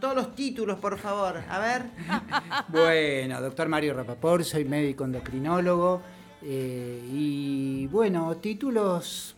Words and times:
todos 0.00 0.14
los 0.14 0.34
títulos, 0.34 0.78
por 0.78 0.98
favor. 0.98 1.42
A 1.48 1.58
ver. 1.58 1.82
Bueno, 2.68 3.40
doctor 3.40 3.68
Mario 3.68 3.94
Rapaport, 3.94 4.44
soy 4.44 4.64
médico 4.64 5.04
endocrinólogo. 5.04 6.02
eh, 6.42 7.02
y 7.12 7.86
bueno, 7.88 8.36
títulos 8.36 9.34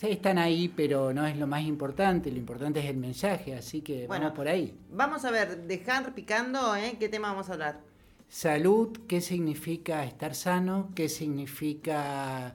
están 0.00 0.38
ahí, 0.38 0.68
pero 0.68 1.12
no 1.12 1.26
es 1.26 1.36
lo 1.36 1.46
más 1.46 1.62
importante. 1.62 2.30
Lo 2.30 2.38
importante 2.38 2.80
es 2.80 2.86
el 2.86 2.96
mensaje, 2.96 3.54
así 3.54 3.82
que 3.82 4.06
Bueno. 4.06 4.24
vamos 4.24 4.36
por 4.36 4.48
ahí. 4.48 4.74
Vamos 4.90 5.24
a 5.24 5.30
ver, 5.30 5.66
dejar 5.66 6.14
picando, 6.14 6.74
¿eh? 6.76 6.96
¿Qué 6.98 7.08
tema 7.08 7.28
vamos 7.28 7.50
a 7.50 7.54
hablar? 7.54 7.80
Salud, 8.28 8.96
¿qué 9.06 9.20
significa 9.20 10.04
estar 10.04 10.34
sano? 10.34 10.90
¿Qué 10.94 11.08
significa... 11.08 12.54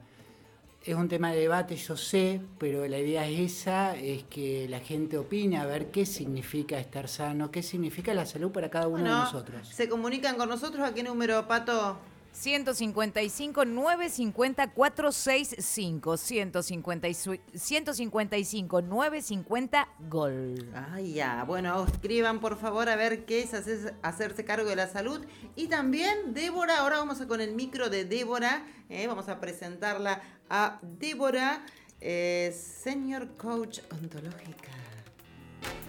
Es 0.84 0.96
un 0.96 1.08
tema 1.08 1.30
de 1.30 1.38
debate, 1.40 1.76
yo 1.76 1.96
sé, 1.96 2.40
pero 2.58 2.84
la 2.88 2.98
idea 2.98 3.24
es 3.28 3.38
esa, 3.52 3.94
es 3.96 4.24
que 4.24 4.66
la 4.68 4.80
gente 4.80 5.16
opine 5.16 5.56
a 5.58 5.64
ver 5.64 5.92
qué 5.92 6.04
significa 6.04 6.76
estar 6.80 7.06
sano, 7.08 7.52
qué 7.52 7.62
significa 7.62 8.12
la 8.14 8.26
salud 8.26 8.50
para 8.50 8.68
cada 8.68 8.88
uno 8.88 9.04
de 9.04 9.08
nosotros. 9.10 9.68
¿Se 9.68 9.88
comunican 9.88 10.36
con 10.36 10.48
nosotros? 10.48 10.84
¿A 10.88 10.92
qué 10.92 11.04
número, 11.04 11.46
Pato? 11.46 11.98
155 12.34 13.64
950 13.66 14.68
465 14.72 16.16
155 16.16 17.42
155 17.54 18.82
950 18.82 19.88
gol. 20.08 20.66
Ay, 20.92 21.12
ya. 21.12 21.44
Bueno, 21.44 21.84
escriban 21.86 22.40
por 22.40 22.56
favor 22.58 22.88
a 22.88 22.96
ver 22.96 23.26
qué 23.26 23.42
es 23.42 23.52
hacer- 23.52 23.94
hacerse 24.02 24.44
cargo 24.46 24.68
de 24.70 24.76
la 24.76 24.88
salud. 24.88 25.20
Y 25.56 25.66
también, 25.68 26.32
Débora, 26.32 26.78
ahora 26.78 26.96
vamos 26.98 27.20
a 27.20 27.28
con 27.28 27.40
el 27.42 27.54
micro 27.54 27.90
de 27.90 28.04
Débora. 28.06 28.64
eh, 28.88 29.06
vamos 29.06 29.28
a 29.28 29.38
presentarla 29.40 30.20
a 30.54 30.78
Débora, 30.82 31.64
eh, 31.98 32.54
Senior 32.54 33.36
Coach 33.38 33.80
Ontológica. 33.90 34.68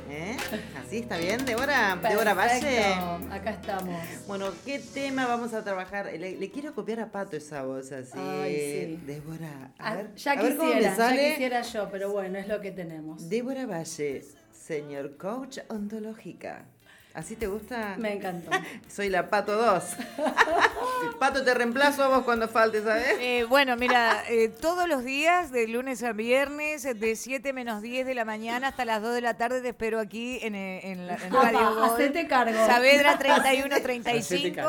¿Eh? 0.09 0.38
¿Así 0.77 0.99
está 0.99 1.17
bien, 1.17 1.44
Débora? 1.45 1.98
Débora 2.02 2.34
Valle. 2.34 2.62
Perfecto, 2.62 3.34
Acá 3.34 3.49
estamos. 3.52 4.02
Bueno, 4.27 4.52
¿qué 4.66 4.80
tema 4.80 5.27
vamos 5.27 5.54
a 5.54 5.63
trabajar? 5.63 6.05
Le, 6.05 6.37
le 6.37 6.49
quiero 6.52 6.74
copiar 6.74 7.02
a 7.02 7.12
Pato 7.12 7.35
esa 7.35 7.63
voz 7.63 7.91
así. 7.91 8.18
Ay, 8.18 8.55
sí. 8.55 9.05
Débora, 9.05 9.74
a 9.79 9.90
Ah, 9.91 9.96
ver, 9.96 10.15
ya 10.15 10.32
a 10.32 10.35
ver 10.43 10.55
cómo 10.55 10.70
me 10.70 10.76
quisiera, 10.80 11.15
ya 11.15 11.30
quisiera 11.32 11.62
yo, 11.62 11.90
pero 11.91 12.12
bueno, 12.13 12.37
es 12.40 12.48
lo 12.48 12.62
que 12.62 12.71
tenemos. 12.71 13.30
Débora 13.30 13.65
Valle, 13.65 14.24
señor 14.52 15.18
coach 15.18 15.59
ontológica. 15.70 16.65
¿Así 17.13 17.35
te 17.35 17.45
gusta? 17.45 17.93
Me 17.99 18.13
encantó. 18.13 18.49
Soy 18.89 19.09
la 19.09 19.29
Pato 19.29 19.55
2. 19.55 19.83
Pato, 21.19 21.43
te 21.43 21.53
reemplazo 21.53 22.03
a 22.03 22.07
vos 22.07 22.23
cuando 22.23 22.47
faltes, 22.47 22.83
¿sabes? 22.85 23.17
Eh, 23.19 23.45
bueno, 23.47 23.75
mira, 23.75 24.23
eh, 24.29 24.49
todos 24.49 24.87
los 24.87 25.03
días, 25.03 25.51
de 25.51 25.67
lunes 25.67 26.01
a 26.01 26.13
viernes, 26.13 26.81
de 26.84 27.15
7 27.15 27.53
menos 27.53 27.84
10 27.84 28.07
de 28.07 28.15
la 28.15 28.25
mañana 28.25 28.69
hasta 28.69 28.84
las 28.84 29.01
2 29.03 29.13
de 29.13 29.21
la 29.21 29.35
tarde, 29.35 29.61
te 29.61 29.69
espero 29.69 29.99
aquí 29.99 30.39
en, 30.41 30.55
eh, 30.55 30.91
en, 30.91 31.05
la, 31.05 31.15
en 31.15 31.31
Radio 31.31 31.75
Gol. 31.75 31.84
hacete 31.91 32.27
cargo. 32.27 32.55
Saavedra 32.65 33.17
3135. 33.19 34.61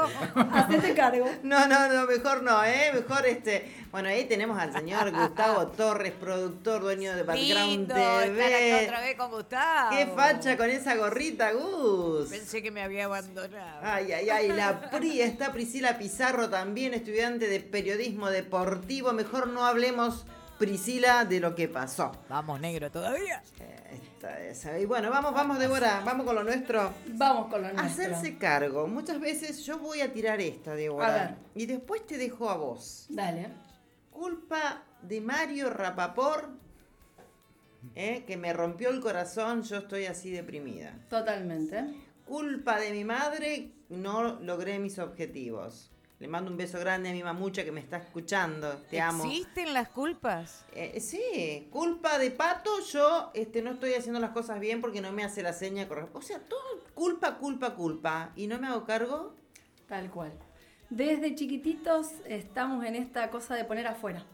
Hacete 0.52 0.94
cargo. 0.94 1.26
No, 1.42 1.66
no, 1.66 1.88
no, 1.88 2.06
mejor 2.06 2.42
no, 2.42 2.62
¿eh? 2.62 2.90
Mejor 2.92 3.24
este. 3.26 3.84
Bueno, 3.90 4.08
ahí 4.08 4.24
tenemos 4.24 4.58
al 4.58 4.72
señor 4.72 5.12
Gustavo 5.12 5.68
Torres, 5.68 6.12
productor, 6.12 6.82
dueño 6.82 7.14
de 7.14 7.22
Background 7.22 7.70
Lindo 7.70 7.94
estar 7.94 8.22
acá 8.24 8.24
TV. 8.26 8.84
otra 8.84 9.00
vez 9.00 9.16
con 9.16 9.30
Gustavo. 9.30 9.90
Qué 9.96 10.06
facha 10.08 10.56
con 10.56 10.68
esa 10.68 10.94
gorrita, 10.96 11.52
Gus. 11.52 12.33
Pensé 12.38 12.62
que 12.62 12.70
me 12.70 12.82
había 12.82 13.04
abandonado. 13.06 13.80
Ay, 13.82 14.12
ay, 14.12 14.28
ay, 14.30 14.48
la 14.52 14.90
PRI, 14.90 15.20
está 15.22 15.52
Priscila 15.52 15.98
Pizarro 15.98 16.48
también, 16.50 16.94
estudiante 16.94 17.48
de 17.48 17.60
periodismo 17.60 18.30
deportivo. 18.30 19.12
Mejor 19.12 19.48
no 19.48 19.64
hablemos, 19.64 20.26
Priscila, 20.58 21.24
de 21.24 21.40
lo 21.40 21.54
que 21.54 21.68
pasó. 21.68 22.12
Vamos, 22.28 22.60
negro, 22.60 22.90
todavía. 22.90 23.42
Eh, 23.60 24.00
esta 24.14 24.40
es- 24.40 24.66
Y 24.80 24.84
bueno, 24.84 25.10
vamos, 25.10 25.32
vamos, 25.34 25.58
Débora, 25.58 26.02
vamos 26.04 26.24
con 26.26 26.34
lo 26.36 26.44
nuestro. 26.44 26.92
Vamos 27.08 27.46
con 27.50 27.62
lo 27.62 27.72
nuestro. 27.72 27.84
Hacerse 28.04 28.36
cargo. 28.38 28.86
Muchas 28.86 29.20
veces 29.20 29.64
yo 29.64 29.78
voy 29.78 30.00
a 30.00 30.12
tirar 30.12 30.40
esta, 30.40 30.72
A 30.72 30.74
Débora. 30.74 31.12
ver. 31.12 31.34
Y 31.54 31.66
después 31.66 32.06
te 32.06 32.16
dejo 32.18 32.48
a 32.50 32.56
vos. 32.56 33.06
Dale. 33.08 33.48
Culpa 34.10 34.82
de 35.02 35.20
Mario 35.20 35.70
Rapaport, 35.70 36.48
eh, 37.96 38.24
que 38.26 38.36
me 38.36 38.52
rompió 38.52 38.90
el 38.90 39.00
corazón, 39.00 39.62
yo 39.62 39.78
estoy 39.78 40.06
así 40.06 40.30
deprimida. 40.30 40.94
Totalmente. 41.10 41.84
Culpa 42.26 42.78
de 42.78 42.92
mi 42.92 43.04
madre, 43.04 43.72
no 43.88 44.40
logré 44.40 44.78
mis 44.78 44.98
objetivos. 44.98 45.90
Le 46.20 46.28
mando 46.28 46.50
un 46.50 46.56
beso 46.56 46.78
grande 46.78 47.10
a 47.10 47.12
mi 47.12 47.22
mamucha 47.22 47.64
que 47.64 47.72
me 47.72 47.80
está 47.80 47.98
escuchando. 47.98 48.78
Te 48.88 49.00
amo. 49.00 49.24
¿Existen 49.24 49.74
las 49.74 49.88
culpas? 49.88 50.64
Eh, 50.72 51.00
sí, 51.00 51.68
culpa 51.70 52.18
de 52.18 52.30
Pato, 52.30 52.80
yo 52.90 53.30
este, 53.34 53.60
no 53.60 53.72
estoy 53.72 53.94
haciendo 53.94 54.20
las 54.20 54.30
cosas 54.30 54.58
bien 54.60 54.80
porque 54.80 55.00
no 55.00 55.12
me 55.12 55.24
hace 55.24 55.42
la 55.42 55.52
seña 55.52 55.86
correcta. 55.86 56.16
O 56.16 56.22
sea, 56.22 56.38
todo 56.38 56.60
culpa, 56.94 57.36
culpa, 57.36 57.74
culpa. 57.74 58.32
¿Y 58.36 58.46
no 58.46 58.58
me 58.58 58.68
hago 58.68 58.84
cargo? 58.84 59.34
Tal 59.86 60.10
cual. 60.10 60.32
Desde 60.88 61.34
chiquititos 61.34 62.12
estamos 62.26 62.84
en 62.84 62.94
esta 62.94 63.28
cosa 63.30 63.54
de 63.54 63.64
poner 63.64 63.86
afuera. 63.86 64.24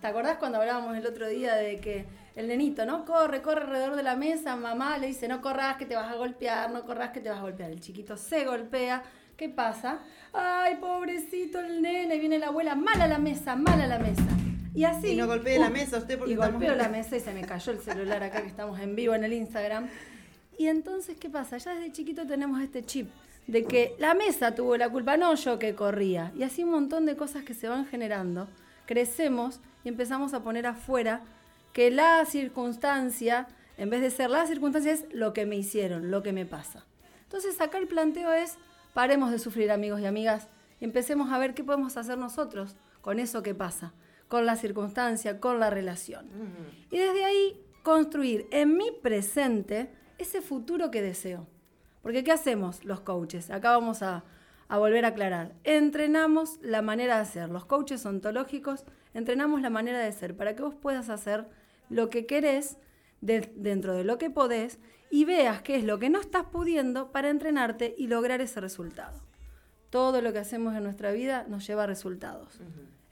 ¿Te 0.00 0.06
acordás 0.06 0.38
cuando 0.38 0.58
hablábamos 0.58 0.96
el 0.96 1.06
otro 1.06 1.28
día 1.28 1.54
de 1.54 1.78
que 1.78 2.06
el 2.36 2.48
nenito, 2.48 2.84
¿no? 2.84 3.04
Corre, 3.04 3.42
corre 3.42 3.62
alrededor 3.62 3.96
de 3.96 4.02
la 4.02 4.16
mesa, 4.16 4.56
mamá 4.56 4.98
le 4.98 5.06
dice, 5.08 5.28
no 5.28 5.40
corras 5.40 5.76
que 5.76 5.86
te 5.86 5.96
vas 5.96 6.10
a 6.12 6.16
golpear, 6.16 6.70
no 6.70 6.84
corras 6.84 7.10
que 7.10 7.20
te 7.20 7.28
vas 7.28 7.38
a 7.38 7.42
golpear. 7.42 7.70
El 7.70 7.80
chiquito 7.80 8.16
se 8.16 8.44
golpea. 8.44 9.02
¿Qué 9.36 9.48
pasa? 9.48 9.98
Ay, 10.32 10.76
pobrecito 10.76 11.58
el 11.60 11.82
nene, 11.82 12.18
viene 12.18 12.38
la 12.38 12.48
abuela, 12.48 12.74
mala 12.74 13.06
la 13.06 13.18
mesa, 13.18 13.56
mala 13.56 13.86
la 13.86 13.98
mesa. 13.98 14.22
Y 14.74 14.84
así. 14.84 15.12
Y 15.12 15.16
no 15.16 15.26
golpee 15.26 15.58
la 15.58 15.70
mesa 15.70 15.98
usted 15.98 16.18
porque 16.18 16.32
Y 16.32 16.36
golpeo 16.36 16.74
la 16.74 16.88
mesa 16.88 17.16
y 17.16 17.20
se 17.20 17.32
me 17.32 17.42
cayó 17.42 17.72
el 17.72 17.80
celular 17.80 18.22
acá 18.22 18.42
que 18.42 18.48
estamos 18.48 18.78
en 18.80 18.96
vivo 18.96 19.14
en 19.14 19.24
el 19.24 19.32
Instagram. 19.32 19.88
Y 20.58 20.66
entonces, 20.66 21.16
¿qué 21.18 21.30
pasa? 21.30 21.56
Ya 21.58 21.74
desde 21.74 21.92
chiquito 21.92 22.26
tenemos 22.26 22.60
este 22.60 22.84
chip 22.84 23.08
de 23.46 23.64
que 23.64 23.94
la 23.98 24.14
mesa 24.14 24.54
tuvo 24.54 24.76
la 24.76 24.88
culpa, 24.88 25.16
no 25.16 25.34
yo 25.34 25.58
que 25.58 25.74
corría. 25.74 26.32
Y 26.36 26.42
así 26.42 26.64
un 26.64 26.70
montón 26.70 27.06
de 27.06 27.16
cosas 27.16 27.44
que 27.44 27.54
se 27.54 27.68
van 27.68 27.86
generando. 27.86 28.48
Crecemos 28.86 29.60
y 29.84 29.88
empezamos 29.88 30.34
a 30.34 30.42
poner 30.42 30.66
afuera 30.66 31.22
que 31.72 31.90
la 31.90 32.24
circunstancia, 32.24 33.48
en 33.76 33.90
vez 33.90 34.00
de 34.00 34.10
ser 34.10 34.30
la 34.30 34.46
circunstancia, 34.46 34.92
es 34.92 35.06
lo 35.12 35.32
que 35.32 35.46
me 35.46 35.56
hicieron, 35.56 36.10
lo 36.10 36.22
que 36.22 36.32
me 36.32 36.46
pasa. 36.46 36.86
Entonces 37.22 37.60
acá 37.60 37.78
el 37.78 37.88
planteo 37.88 38.32
es, 38.32 38.56
paremos 38.92 39.30
de 39.30 39.38
sufrir 39.38 39.70
amigos 39.70 40.00
y 40.00 40.06
amigas 40.06 40.48
y 40.80 40.84
empecemos 40.84 41.32
a 41.32 41.38
ver 41.38 41.54
qué 41.54 41.64
podemos 41.64 41.96
hacer 41.96 42.16
nosotros 42.16 42.76
con 43.00 43.18
eso 43.18 43.42
que 43.42 43.54
pasa, 43.54 43.92
con 44.28 44.46
la 44.46 44.56
circunstancia, 44.56 45.40
con 45.40 45.58
la 45.58 45.70
relación. 45.70 46.26
Y 46.90 46.98
desde 46.98 47.24
ahí 47.24 47.60
construir 47.82 48.46
en 48.50 48.76
mi 48.76 48.90
presente 49.02 49.90
ese 50.18 50.40
futuro 50.40 50.90
que 50.90 51.02
deseo. 51.02 51.46
Porque 52.02 52.22
¿qué 52.22 52.32
hacemos 52.32 52.84
los 52.84 53.00
coaches? 53.00 53.50
Acá 53.50 53.70
vamos 53.70 54.02
a, 54.02 54.24
a 54.68 54.78
volver 54.78 55.04
a 55.04 55.08
aclarar. 55.08 55.52
Entrenamos 55.64 56.58
la 56.62 56.82
manera 56.82 57.18
de 57.18 57.26
ser. 57.26 57.48
Los 57.50 57.64
coaches 57.64 58.04
ontológicos 58.06 58.84
entrenamos 59.12 59.60
la 59.60 59.70
manera 59.70 59.98
de 59.98 60.12
ser 60.12 60.36
para 60.36 60.54
que 60.56 60.62
vos 60.62 60.74
puedas 60.74 61.08
hacer 61.10 61.46
lo 61.90 62.08
que 62.10 62.26
querés 62.26 62.78
de- 63.20 63.52
dentro 63.56 63.94
de 63.94 64.04
lo 64.04 64.18
que 64.18 64.30
podés 64.30 64.78
y 65.10 65.24
veas 65.24 65.62
qué 65.62 65.76
es 65.76 65.84
lo 65.84 65.98
que 65.98 66.10
no 66.10 66.20
estás 66.20 66.44
pudiendo 66.46 67.12
para 67.12 67.30
entrenarte 67.30 67.94
y 67.96 68.06
lograr 68.08 68.40
ese 68.40 68.60
resultado. 68.60 69.20
Todo 69.90 70.20
lo 70.22 70.32
que 70.32 70.40
hacemos 70.40 70.74
en 70.74 70.82
nuestra 70.82 71.12
vida 71.12 71.44
nos 71.48 71.66
lleva 71.66 71.84
a 71.84 71.86
resultados. 71.86 72.58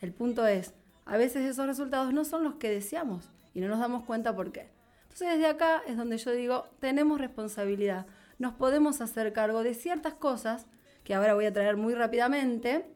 El 0.00 0.12
punto 0.12 0.46
es, 0.46 0.74
a 1.04 1.16
veces 1.16 1.44
esos 1.48 1.66
resultados 1.66 2.12
no 2.12 2.24
son 2.24 2.42
los 2.42 2.54
que 2.54 2.70
deseamos 2.70 3.30
y 3.54 3.60
no 3.60 3.68
nos 3.68 3.78
damos 3.78 4.04
cuenta 4.04 4.34
por 4.34 4.50
qué. 4.50 4.70
Entonces 5.02 5.28
desde 5.28 5.46
acá 5.46 5.82
es 5.86 5.96
donde 5.96 6.16
yo 6.18 6.32
digo, 6.32 6.66
tenemos 6.80 7.20
responsabilidad, 7.20 8.06
nos 8.38 8.54
podemos 8.54 9.00
hacer 9.00 9.32
cargo 9.32 9.62
de 9.62 9.74
ciertas 9.74 10.14
cosas 10.14 10.66
que 11.04 11.14
ahora 11.14 11.34
voy 11.34 11.46
a 11.46 11.52
traer 11.52 11.76
muy 11.76 11.94
rápidamente 11.94 12.86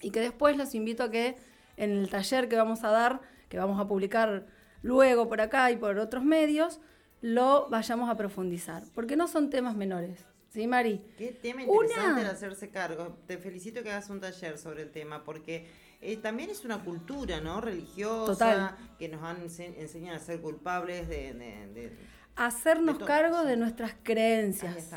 y 0.00 0.10
que 0.10 0.20
después 0.20 0.56
los 0.56 0.74
invito 0.74 1.02
a 1.04 1.10
que 1.10 1.36
en 1.76 1.90
el 1.92 2.08
taller 2.10 2.48
que 2.48 2.56
vamos 2.56 2.84
a 2.84 2.90
dar, 2.90 3.20
que 3.48 3.58
vamos 3.58 3.80
a 3.80 3.86
publicar 3.88 4.46
luego 4.82 5.28
por 5.28 5.40
acá 5.40 5.70
y 5.70 5.76
por 5.76 5.98
otros 5.98 6.24
medios, 6.24 6.80
lo 7.20 7.68
vayamos 7.70 8.10
a 8.10 8.16
profundizar, 8.16 8.82
porque 8.94 9.16
no 9.16 9.28
son 9.28 9.48
temas 9.50 9.76
menores. 9.76 10.24
¿Sí, 10.50 10.66
Mari? 10.66 11.00
Qué 11.16 11.28
tema 11.32 11.62
Una- 11.64 11.86
interesante 11.86 12.20
el 12.22 12.26
hacerse 12.26 12.68
cargo. 12.70 13.16
Te 13.26 13.38
felicito 13.38 13.82
que 13.82 13.90
hagas 13.90 14.10
un 14.10 14.20
taller 14.20 14.58
sobre 14.58 14.82
el 14.82 14.90
tema, 14.90 15.24
porque 15.24 15.66
eh, 16.02 16.16
también 16.18 16.50
es 16.50 16.64
una 16.64 16.82
cultura, 16.84 17.40
¿no? 17.40 17.60
Religiosa, 17.60 18.32
Total. 18.32 18.76
que 18.98 19.08
nos 19.08 19.22
han 19.22 19.38
ense- 19.42 19.74
enseñan 19.78 20.14
a 20.16 20.18
ser 20.18 20.40
culpables 20.40 21.08
de... 21.08 21.32
de- 21.32 21.66
de- 21.72 21.96
hacernos 22.36 22.98
De 22.98 23.04
cargo 23.04 23.44
de 23.44 23.56
nuestras 23.56 23.94
creencias, 24.02 24.90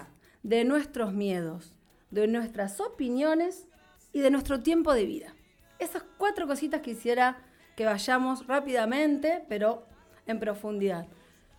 de 0.44 0.64
nuestros 0.66 1.14
miedos, 1.14 1.74
de 2.12 2.28
nuestras 2.28 2.80
opiniones 2.80 3.68
y 4.14 4.22
de 4.22 4.32
nuestro 4.32 4.62
tiempo 4.62 4.94
de 4.94 5.06
vida. 5.06 5.36
Esas 5.80 6.04
cuatro 6.18 6.48
cositas 6.48 6.82
quisiera 6.82 7.38
que 7.76 7.86
vayamos 7.86 8.48
rápidamente, 8.48 9.44
pero 9.50 9.86
en 10.26 10.40
profundidad. 10.40 11.08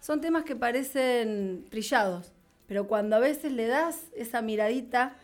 Son 0.01 0.21
temas 0.21 0.45
que 0.45 0.57
parecen 0.57 1.67
trillados, 1.71 2.33
pero 2.67 2.87
cuando 2.87 3.17
a 3.17 3.21
veces 3.21 3.53
le 3.53 3.67
das 3.67 4.07
esa 4.15 4.43
miradita 4.43 5.17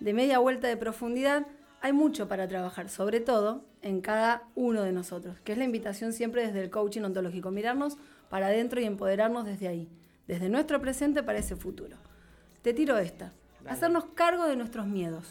de 0.00 0.12
media 0.12 0.38
vuelta 0.38 0.66
de 0.68 0.76
profundidad, 0.76 1.46
hay 1.80 1.92
mucho 1.92 2.28
para 2.28 2.48
trabajar, 2.48 2.88
sobre 2.88 3.20
todo 3.20 3.64
en 3.82 4.00
cada 4.00 4.44
uno 4.54 4.82
de 4.82 4.92
nosotros, 4.92 5.38
que 5.44 5.52
es 5.52 5.58
la 5.58 5.64
invitación 5.64 6.12
siempre 6.12 6.46
desde 6.46 6.62
el 6.62 6.70
coaching 6.70 7.02
ontológico, 7.02 7.50
mirarnos 7.50 7.96
para 8.28 8.48
adentro 8.48 8.80
y 8.80 8.84
empoderarnos 8.84 9.46
desde 9.46 9.68
ahí, 9.68 9.88
desde 10.26 10.48
nuestro 10.48 10.80
presente 10.80 11.22
para 11.22 11.38
ese 11.38 11.56
futuro. 11.56 11.96
te 12.62 12.74
tiro 12.74 12.98
esta. 12.98 13.32
Dale. 13.62 13.70
Hacernos 13.76 14.04
cargo 14.14 14.46
de 14.46 14.56
nuestros 14.56 14.86
miedos. 14.86 15.26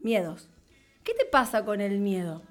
Miedos. 0.00 0.48
¿Qué 1.04 1.14
te 1.14 1.24
pasa 1.26 1.64
con 1.64 1.80
el 1.80 1.98
miedo? 1.98 2.42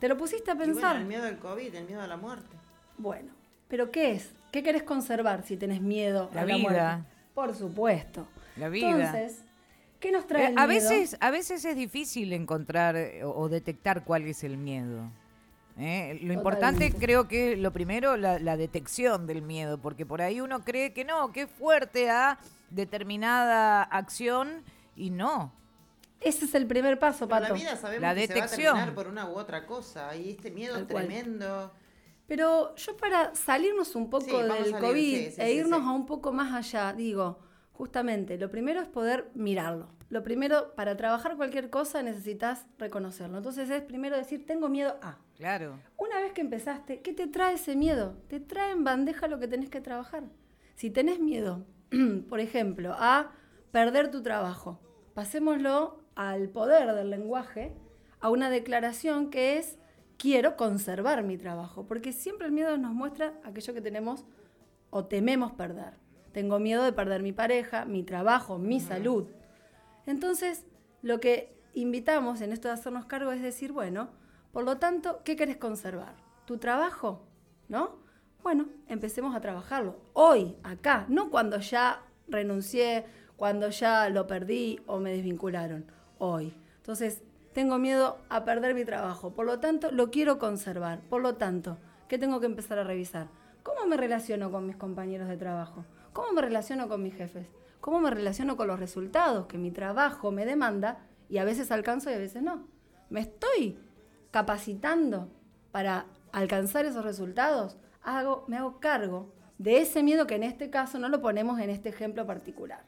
¿Te 0.00 0.08
lo 0.08 0.16
pusiste 0.16 0.50
a 0.50 0.54
Y 0.54 0.56
bueno, 0.58 0.72
pensar? 0.74 0.96
el 0.96 1.06
miedo 1.06 1.24
al 1.24 1.38
COVID, 1.38 1.74
el 1.74 1.84
miedo 1.86 2.02
a 2.02 2.06
la 2.06 2.16
muerte. 2.16 2.56
Bueno, 2.98 3.32
pero 3.68 3.90
¿qué 3.90 4.12
es? 4.12 4.30
¿Qué 4.52 4.62
querés 4.62 4.82
conservar 4.82 5.42
si 5.44 5.56
tenés 5.56 5.80
miedo 5.80 6.30
La 6.34 6.42
a 6.42 6.44
la 6.46 6.56
vida. 6.56 6.68
muerte? 6.96 7.08
Por 7.34 7.54
supuesto. 7.54 8.26
La 8.56 8.68
vida. 8.68 8.88
Entonces, 8.90 9.44
¿qué 10.00 10.12
nos 10.12 10.26
trae 10.26 10.44
Eh, 10.44 10.48
el 10.48 10.58
a 10.58 10.66
miedo? 10.66 10.88
veces, 10.88 11.16
a 11.20 11.30
veces 11.30 11.64
es 11.64 11.76
difícil 11.76 12.32
encontrar 12.32 12.96
eh, 12.96 13.24
o, 13.24 13.30
o 13.32 13.48
detectar 13.48 14.04
cuál 14.04 14.26
es 14.26 14.44
el 14.44 14.56
miedo. 14.56 15.10
¿Eh? 15.78 16.18
Lo 16.22 16.32
importante 16.32 16.92
creo 16.92 17.28
que 17.28 17.56
lo 17.56 17.72
primero, 17.72 18.16
la, 18.16 18.38
la 18.38 18.56
detección 18.56 19.26
del 19.26 19.42
miedo, 19.42 19.78
porque 19.78 20.04
por 20.06 20.22
ahí 20.22 20.40
uno 20.40 20.64
cree 20.64 20.92
que 20.92 21.04
no, 21.04 21.32
que 21.32 21.42
es 21.42 21.50
fuerte 21.50 22.10
a 22.10 22.38
determinada 22.70 23.82
acción 23.82 24.62
y 24.96 25.10
no. 25.10 25.52
Ese 26.20 26.46
es 26.46 26.54
el 26.54 26.66
primer 26.66 26.98
paso, 26.98 27.28
Pero 27.28 27.40
la 27.40 27.48
Pato. 27.48 27.60
vida 27.60 27.76
sabemos 27.76 28.02
La 28.02 28.14
que 28.14 28.26
se 28.26 28.32
va 28.32 28.38
a 28.38 28.42
detección. 28.42 28.74
terminar 28.74 28.94
por 28.94 29.06
una 29.08 29.28
u 29.28 29.34
otra 29.36 29.66
cosa. 29.66 30.16
Y 30.16 30.30
este 30.30 30.50
miedo 30.50 30.74
Tal 30.74 30.86
cual. 30.88 31.06
tremendo. 31.06 31.72
Pero 32.26 32.74
yo 32.74 32.96
para 32.96 33.34
salirnos 33.34 33.94
un 33.94 34.08
poco 34.10 34.24
Sí, 34.24 34.32
del 34.48 34.48
salir, 34.70 34.78
COVID 34.78 35.16
sí, 35.26 35.30
sí, 35.30 35.40
e 35.40 35.46
sí, 35.46 35.52
irnos 35.58 35.80
sí. 35.82 35.86
a 35.86 35.90
un 35.92 36.06
poco 36.06 36.32
más 36.32 36.52
allá, 36.54 36.92
digo, 36.94 37.38
justamente, 37.72 38.38
lo 38.38 38.50
primero 38.50 38.80
es 38.80 38.88
poder 38.88 39.30
mirarlo. 39.34 39.88
Lo 40.08 40.22
primero, 40.22 40.74
para 40.74 40.96
trabajar 40.96 41.36
cualquier 41.36 41.68
cosa 41.68 42.02
necesitas 42.02 42.66
reconocerlo. 42.78 43.38
Entonces 43.38 43.68
es 43.70 43.82
primero 43.82 44.16
decir, 44.16 44.46
tengo 44.46 44.68
miedo 44.68 44.96
a. 45.02 45.18
Claro. 45.36 45.78
Una 45.96 46.20
vez 46.20 46.32
que 46.32 46.40
empezaste, 46.40 47.00
¿qué 47.00 47.12
te 47.12 47.26
trae 47.26 47.54
ese 47.54 47.74
miedo? 47.74 48.16
Te 48.28 48.38
trae 48.38 48.72
en 48.72 48.84
bandeja 48.84 49.26
lo 49.26 49.38
que 49.38 49.48
tenés 49.48 49.68
que 49.68 49.80
trabajar. 49.80 50.24
Si 50.76 50.90
tenés 50.90 51.18
miedo, 51.18 51.66
por 52.28 52.40
ejemplo, 52.40 52.94
a 52.98 53.32
perder 53.72 54.10
tu 54.10 54.22
trabajo, 54.22 54.80
pasémoslo 55.14 56.04
al 56.14 56.48
poder 56.48 56.94
del 56.94 57.10
lenguaje, 57.10 57.74
a 58.20 58.30
una 58.30 58.48
declaración 58.48 59.30
que 59.30 59.58
es, 59.58 59.78
quiero 60.16 60.56
conservar 60.56 61.22
mi 61.22 61.36
trabajo, 61.36 61.86
porque 61.86 62.12
siempre 62.12 62.46
el 62.46 62.52
miedo 62.52 62.76
nos 62.78 62.94
muestra 62.94 63.34
aquello 63.44 63.74
que 63.74 63.80
tenemos 63.80 64.24
o 64.90 65.04
tememos 65.04 65.52
perder. 65.52 65.94
Tengo 66.32 66.58
miedo 66.58 66.84
de 66.84 66.92
perder 66.92 67.22
mi 67.22 67.32
pareja, 67.32 67.84
mi 67.84 68.02
trabajo, 68.02 68.58
mi 68.58 68.80
salud. 68.80 69.26
Entonces, 70.06 70.64
lo 71.02 71.20
que 71.20 71.54
invitamos 71.74 72.40
en 72.40 72.52
esto 72.52 72.68
de 72.68 72.74
hacernos 72.74 73.04
cargo 73.06 73.32
es 73.32 73.42
decir, 73.42 73.72
bueno, 73.72 74.08
por 74.52 74.64
lo 74.64 74.78
tanto, 74.78 75.20
¿qué 75.24 75.36
querés 75.36 75.58
conservar? 75.58 76.14
¿Tu 76.46 76.58
trabajo? 76.58 77.26
¿No? 77.68 77.96
Bueno, 78.42 78.66
empecemos 78.88 79.34
a 79.34 79.40
trabajarlo. 79.40 79.96
Hoy, 80.12 80.56
acá, 80.62 81.04
no 81.08 81.30
cuando 81.30 81.58
ya 81.58 82.02
renuncié, 82.28 83.04
cuando 83.36 83.68
ya 83.68 84.08
lo 84.08 84.26
perdí 84.26 84.80
o 84.86 84.98
me 84.98 85.12
desvincularon. 85.12 85.84
Hoy. 86.18 86.54
Entonces, 86.76 87.22
tengo 87.52 87.78
miedo 87.78 88.18
a 88.28 88.44
perder 88.44 88.74
mi 88.74 88.84
trabajo. 88.84 89.34
Por 89.34 89.46
lo 89.46 89.60
tanto, 89.60 89.90
lo 89.90 90.10
quiero 90.10 90.38
conservar. 90.38 91.00
Por 91.08 91.22
lo 91.22 91.36
tanto, 91.36 91.78
¿qué 92.08 92.18
tengo 92.18 92.40
que 92.40 92.46
empezar 92.46 92.78
a 92.78 92.84
revisar? 92.84 93.28
¿Cómo 93.62 93.86
me 93.86 93.96
relaciono 93.96 94.50
con 94.50 94.66
mis 94.66 94.76
compañeros 94.76 95.28
de 95.28 95.36
trabajo? 95.36 95.84
¿Cómo 96.12 96.32
me 96.32 96.40
relaciono 96.40 96.88
con 96.88 97.02
mis 97.02 97.14
jefes? 97.14 97.48
¿Cómo 97.86 98.00
me 98.00 98.10
relaciono 98.10 98.56
con 98.56 98.66
los 98.66 98.80
resultados 98.80 99.46
que 99.46 99.58
mi 99.58 99.70
trabajo 99.70 100.32
me 100.32 100.44
demanda 100.44 101.06
y 101.28 101.38
a 101.38 101.44
veces 101.44 101.70
alcanzo 101.70 102.10
y 102.10 102.14
a 102.14 102.18
veces 102.18 102.42
no? 102.42 102.66
¿Me 103.10 103.20
estoy 103.20 103.78
capacitando 104.32 105.30
para 105.70 106.06
alcanzar 106.32 106.84
esos 106.84 107.04
resultados? 107.04 107.76
Hago, 108.02 108.44
me 108.48 108.56
hago 108.56 108.80
cargo 108.80 109.32
de 109.58 109.82
ese 109.82 110.02
miedo 110.02 110.26
que 110.26 110.34
en 110.34 110.42
este 110.42 110.68
caso 110.68 110.98
no 110.98 111.08
lo 111.08 111.22
ponemos 111.22 111.60
en 111.60 111.70
este 111.70 111.90
ejemplo 111.90 112.26
particular. 112.26 112.82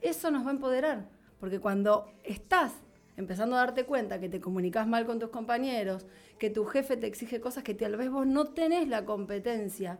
Eso 0.00 0.30
nos 0.30 0.46
va 0.46 0.48
a 0.48 0.54
empoderar, 0.54 1.10
porque 1.38 1.60
cuando 1.60 2.10
estás 2.24 2.72
empezando 3.18 3.56
a 3.56 3.58
darte 3.58 3.84
cuenta 3.84 4.20
que 4.20 4.30
te 4.30 4.40
comunicas 4.40 4.86
mal 4.86 5.04
con 5.04 5.18
tus 5.18 5.28
compañeros, 5.28 6.06
que 6.38 6.48
tu 6.48 6.64
jefe 6.64 6.96
te 6.96 7.06
exige 7.06 7.42
cosas 7.42 7.62
que 7.62 7.74
tal 7.74 7.96
vez 7.96 8.10
vos 8.10 8.26
no 8.26 8.46
tenés 8.46 8.88
la 8.88 9.04
competencia 9.04 9.98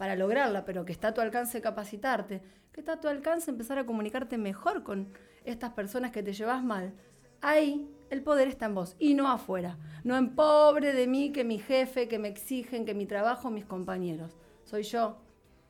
para 0.00 0.16
lograrla, 0.16 0.64
pero 0.64 0.86
que 0.86 0.92
está 0.92 1.08
a 1.08 1.12
tu 1.12 1.20
alcance 1.20 1.60
capacitarte, 1.60 2.40
que 2.72 2.80
está 2.80 2.94
a 2.94 3.00
tu 3.02 3.08
alcance 3.08 3.50
empezar 3.50 3.76
a 3.76 3.84
comunicarte 3.84 4.38
mejor 4.38 4.82
con 4.82 5.12
estas 5.44 5.74
personas 5.74 6.10
que 6.10 6.22
te 6.22 6.32
llevas 6.32 6.64
mal, 6.64 6.94
ahí 7.42 7.86
el 8.08 8.22
poder 8.22 8.48
está 8.48 8.64
en 8.64 8.76
vos 8.76 8.96
y 8.98 9.12
no 9.12 9.28
afuera. 9.28 9.76
No 10.02 10.16
en 10.16 10.34
pobre 10.34 10.94
de 10.94 11.06
mí, 11.06 11.32
que 11.32 11.44
mi 11.44 11.58
jefe, 11.58 12.08
que 12.08 12.18
me 12.18 12.28
exigen, 12.28 12.86
que 12.86 12.94
mi 12.94 13.04
trabajo, 13.04 13.50
mis 13.50 13.66
compañeros. 13.66 14.38
Soy 14.64 14.84
yo 14.84 15.18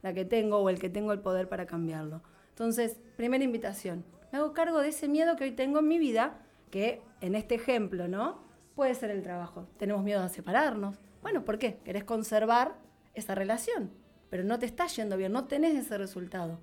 la 0.01 0.15
que 0.15 0.25
tengo 0.25 0.59
o 0.59 0.71
el 0.71 0.79
que 0.79 0.91
tengo 0.91 1.13
el 1.13 1.19
poder 1.19 1.49
para 1.49 1.67
cambiarlo. 1.67 2.23
Entonces, 2.51 3.01
primera 3.17 3.43
invitación. 3.43 4.05
Me 4.31 4.39
hago 4.39 4.53
cargo 4.53 4.79
de 4.79 4.91
ese 4.91 5.09
miedo 5.09 5.35
que 5.35 5.43
hoy 5.43 5.53
tengo 5.57 5.81
en 5.81 5.89
mi 5.89 5.99
vida, 5.99 6.39
que 6.71 7.03
en 7.21 7.35
este 7.35 7.57
ejemplo, 7.57 8.07
¿no? 8.07 8.45
Puede 8.77 8.95
ser 8.95 9.11
el 9.11 9.25
trabajo. 9.25 9.67
Tenemos 9.77 10.05
miedo 10.05 10.23
a 10.23 10.29
separarnos. 10.29 11.01
Bueno, 11.21 11.45
¿por 11.45 11.59
qué? 11.59 11.81
Querés 11.85 12.05
conservar 12.05 12.77
esa 13.15 13.35
relación, 13.35 13.91
pero 14.31 14.45
no 14.45 14.59
te 14.59 14.67
está 14.67 14.87
yendo 14.87 15.17
bien, 15.17 15.33
no 15.33 15.45
tenés 15.45 15.77
ese 15.77 15.99
resultado. 15.99 16.59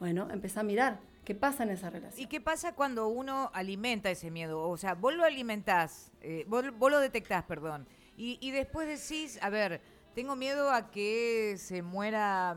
Bueno, 0.00 0.28
empezá 0.30 0.60
a 0.60 0.64
mirar 0.64 0.98
qué 1.24 1.34
pasa 1.34 1.62
en 1.62 1.70
esa 1.70 1.90
relación. 1.90 2.20
¿Y 2.20 2.26
qué 2.26 2.40
pasa 2.40 2.74
cuando 2.74 3.06
uno 3.08 3.50
alimenta 3.54 4.10
ese 4.10 4.30
miedo? 4.30 4.68
O 4.68 4.76
sea, 4.76 4.94
vos 4.94 5.14
lo 5.14 5.24
alimentás, 5.24 6.10
eh, 6.22 6.44
vos, 6.48 6.64
vos 6.78 6.90
lo 6.90 6.98
detectás, 6.98 7.44
perdón. 7.44 7.86
Y, 8.16 8.38
y 8.40 8.50
después 8.50 8.88
decís, 8.88 9.38
a 9.42 9.50
ver, 9.50 9.80
tengo 10.14 10.34
miedo 10.34 10.70
a 10.70 10.90
que 10.90 11.56
se 11.58 11.82
muera 11.82 12.56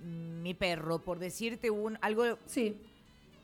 mi 0.00 0.52
perro, 0.54 0.98
por 0.98 1.18
decirte 1.18 1.70
un 1.70 1.96
algo 2.02 2.38
Sí, 2.46 2.76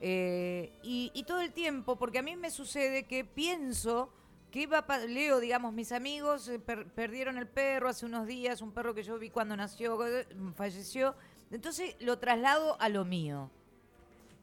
Eh, 0.00 0.72
y, 0.82 1.10
y 1.14 1.24
todo 1.24 1.40
el 1.40 1.52
tiempo, 1.52 1.96
porque 1.96 2.18
a 2.18 2.22
mí 2.22 2.36
me 2.36 2.50
sucede 2.50 3.04
que 3.04 3.24
pienso 3.24 4.12
que 4.50 4.66
va 4.66 4.78
a 4.78 4.98
leo, 4.98 5.40
digamos, 5.40 5.72
mis 5.74 5.92
amigos 5.92 6.48
eh, 6.48 6.58
per- 6.58 6.86
perdieron 6.86 7.36
el 7.38 7.46
perro 7.46 7.88
hace 7.88 8.06
unos 8.06 8.26
días, 8.26 8.62
un 8.62 8.72
perro 8.72 8.94
que 8.94 9.02
yo 9.02 9.18
vi 9.18 9.30
cuando 9.30 9.56
nació, 9.56 10.06
eh, 10.06 10.26
falleció. 10.56 11.14
Entonces 11.50 11.96
lo 12.00 12.18
traslado 12.18 12.80
a 12.80 12.88
lo 12.88 13.04
mío. 13.04 13.50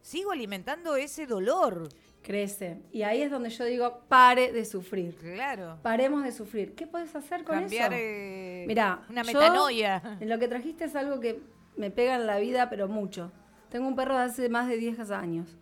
Sigo 0.01 0.31
alimentando 0.31 0.95
ese 0.95 1.25
dolor. 1.25 1.89
crece. 2.21 2.79
Y 2.91 3.03
ahí 3.03 3.21
es 3.21 3.29
donde 3.29 3.49
yo 3.51 3.65
digo, 3.65 4.01
pare 4.07 4.51
de 4.51 4.65
sufrir. 4.65 5.15
Claro. 5.15 5.77
Paremos 5.83 6.23
de 6.23 6.31
sufrir. 6.31 6.73
¿Qué 6.73 6.87
puedes 6.87 7.15
hacer 7.15 7.43
con 7.43 7.59
Cambiar 7.59 7.93
eso? 7.93 8.01
eh, 8.03 8.65
Mirá, 8.67 9.03
una 9.09 9.21
yo- 9.23 9.39
metanoia. 9.39 10.17
En 10.19 10.29
lo 10.29 10.39
que 10.39 10.47
trajiste 10.47 10.85
es 10.85 10.95
algo 10.95 11.19
que 11.19 11.39
me 11.77 11.91
pega 11.91 12.15
en 12.15 12.25
la 12.25 12.39
vida, 12.39 12.67
pero 12.69 12.87
mucho. 12.87 13.31
Tengo 13.69 13.87
un 13.87 13.95
perro 13.95 14.15
de 14.17 14.23
hace 14.23 14.49
más 14.49 14.67
de 14.67 14.77
10 14.77 15.11
años. 15.11 15.55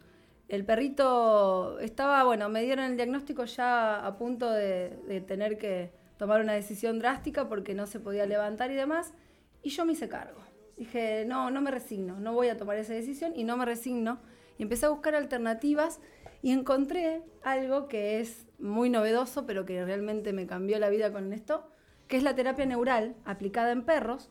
El 0.49 0.65
perrito 0.65 1.79
estaba, 1.79 2.23
bueno, 2.23 2.49
me 2.49 2.61
dieron 2.61 2.85
el 2.85 2.95
diagnóstico 2.95 3.45
ya 3.45 4.05
a 4.05 4.17
punto 4.17 4.49
de, 4.51 4.97
de 5.07 5.21
tener 5.21 5.57
que 5.57 5.91
tomar 6.17 6.41
una 6.41 6.53
decisión 6.53 6.99
drástica 6.99 7.49
porque 7.49 7.73
no 7.73 7.87
se 7.87 7.99
podía 7.99 8.25
levantar 8.25 8.71
y 8.71 8.75
demás. 8.75 9.13
Y 9.61 9.69
yo 9.69 9.85
me 9.85 9.93
hice 9.93 10.09
cargo. 10.09 10.41
Dije, 10.77 11.25
no, 11.25 11.51
no 11.51 11.61
me 11.61 11.71
resigno, 11.71 12.19
no 12.19 12.33
voy 12.33 12.49
a 12.49 12.57
tomar 12.57 12.77
esa 12.77 12.93
decisión 12.93 13.33
y 13.35 13.43
no 13.43 13.57
me 13.57 13.65
resigno. 13.65 14.19
Y 14.57 14.63
empecé 14.63 14.85
a 14.85 14.89
buscar 14.89 15.15
alternativas 15.15 15.99
y 16.41 16.51
encontré 16.51 17.23
algo 17.41 17.87
que 17.87 18.19
es 18.19 18.47
muy 18.59 18.89
novedoso, 18.89 19.45
pero 19.45 19.65
que 19.65 19.83
realmente 19.83 20.33
me 20.33 20.45
cambió 20.45 20.77
la 20.79 20.89
vida 20.89 21.11
con 21.11 21.31
esto, 21.31 21.67
que 22.07 22.17
es 22.17 22.23
la 22.23 22.35
terapia 22.35 22.65
neural 22.65 23.15
aplicada 23.25 23.71
en 23.71 23.83
perros. 23.83 24.29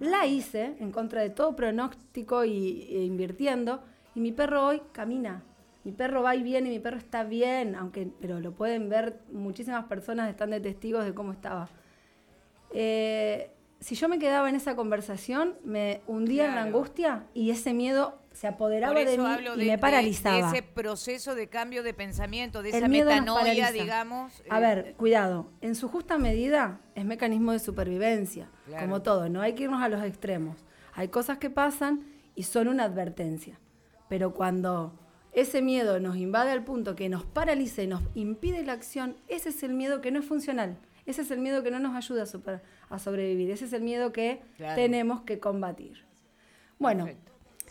La 0.00 0.26
hice 0.26 0.76
en 0.80 0.92
contra 0.92 1.22
de 1.22 1.30
todo 1.30 1.54
pronóstico 1.56 2.44
y, 2.44 2.88
e 2.90 3.04
invirtiendo, 3.04 3.82
y 4.14 4.20
mi 4.20 4.32
perro 4.32 4.66
hoy 4.66 4.82
camina. 4.92 5.42
Mi 5.84 5.92
perro 5.92 6.22
va 6.22 6.34
y 6.34 6.42
viene, 6.42 6.70
mi 6.70 6.78
perro 6.78 6.96
está 6.96 7.24
bien, 7.24 7.74
aunque, 7.74 8.08
pero 8.20 8.40
lo 8.40 8.52
pueden 8.52 8.88
ver, 8.88 9.20
muchísimas 9.30 9.84
personas 9.84 10.30
están 10.30 10.50
de 10.50 10.60
testigos 10.60 11.04
de 11.04 11.14
cómo 11.14 11.32
estaba. 11.32 11.68
Eh, 12.72 13.50
si 13.80 13.94
yo 13.94 14.08
me 14.08 14.18
quedaba 14.18 14.48
en 14.48 14.56
esa 14.56 14.74
conversación, 14.76 15.56
me 15.62 16.00
hundía 16.06 16.46
en 16.46 16.54
la 16.54 16.62
angustia 16.62 17.26
y 17.34 17.50
ese 17.50 17.74
miedo 17.74 18.18
se 18.32 18.46
apoderaba 18.46 18.98
de 18.98 19.18
mí 19.18 19.24
y 19.56 19.58
de, 19.58 19.66
me 19.72 19.78
paralizaba. 19.78 20.50
de 20.50 20.58
ese 20.58 20.66
proceso 20.66 21.34
de 21.34 21.48
cambio 21.48 21.82
de 21.82 21.92
pensamiento, 21.92 22.62
de 22.62 22.70
El 22.70 22.76
esa 22.76 22.88
metanoia, 22.88 23.70
digamos. 23.70 24.42
A 24.48 24.58
eh, 24.58 24.60
ver, 24.62 24.94
cuidado. 24.94 25.50
En 25.60 25.74
su 25.74 25.88
justa 25.88 26.16
medida 26.16 26.80
es 26.94 27.04
mecanismo 27.04 27.52
de 27.52 27.58
supervivencia, 27.58 28.48
Claro. 28.64 28.86
como 28.86 29.02
todo. 29.02 29.28
No 29.28 29.42
hay 29.42 29.54
que 29.54 29.64
irnos 29.64 29.82
a 29.82 29.90
los 29.90 30.02
extremos. 30.02 30.64
Hay 30.94 31.08
cosas 31.08 31.36
que 31.36 31.50
pasan 31.50 32.06
y 32.34 32.44
son 32.44 32.68
una 32.68 32.84
advertencia. 32.84 33.60
Pero 34.08 34.32
cuando 34.32 34.98
ese 35.34 35.60
miedo 35.62 36.00
nos 36.00 36.16
invade 36.16 36.50
al 36.52 36.64
punto 36.64 36.94
que 36.96 37.08
nos 37.08 37.24
paraliza 37.24 37.82
y 37.82 37.86
nos 37.86 38.02
impide 38.14 38.62
la 38.64 38.72
acción, 38.72 39.16
ese 39.28 39.48
es 39.50 39.62
el 39.62 39.74
miedo 39.74 40.00
que 40.00 40.10
no 40.10 40.20
es 40.20 40.24
funcional. 40.26 40.78
Ese 41.06 41.20
es 41.22 41.30
el 41.30 41.38
miedo 41.40 41.62
que 41.62 41.70
no 41.70 41.78
nos 41.80 41.94
ayuda 41.94 42.22
a, 42.22 42.26
super- 42.26 42.62
a 42.88 42.98
sobrevivir. 42.98 43.50
Ese 43.50 43.66
es 43.66 43.72
el 43.74 43.82
miedo 43.82 44.10
que 44.12 44.40
Claro. 44.56 44.74
tenemos 44.74 45.20
que 45.22 45.38
combatir. 45.38 46.04
Bueno. 46.78 47.06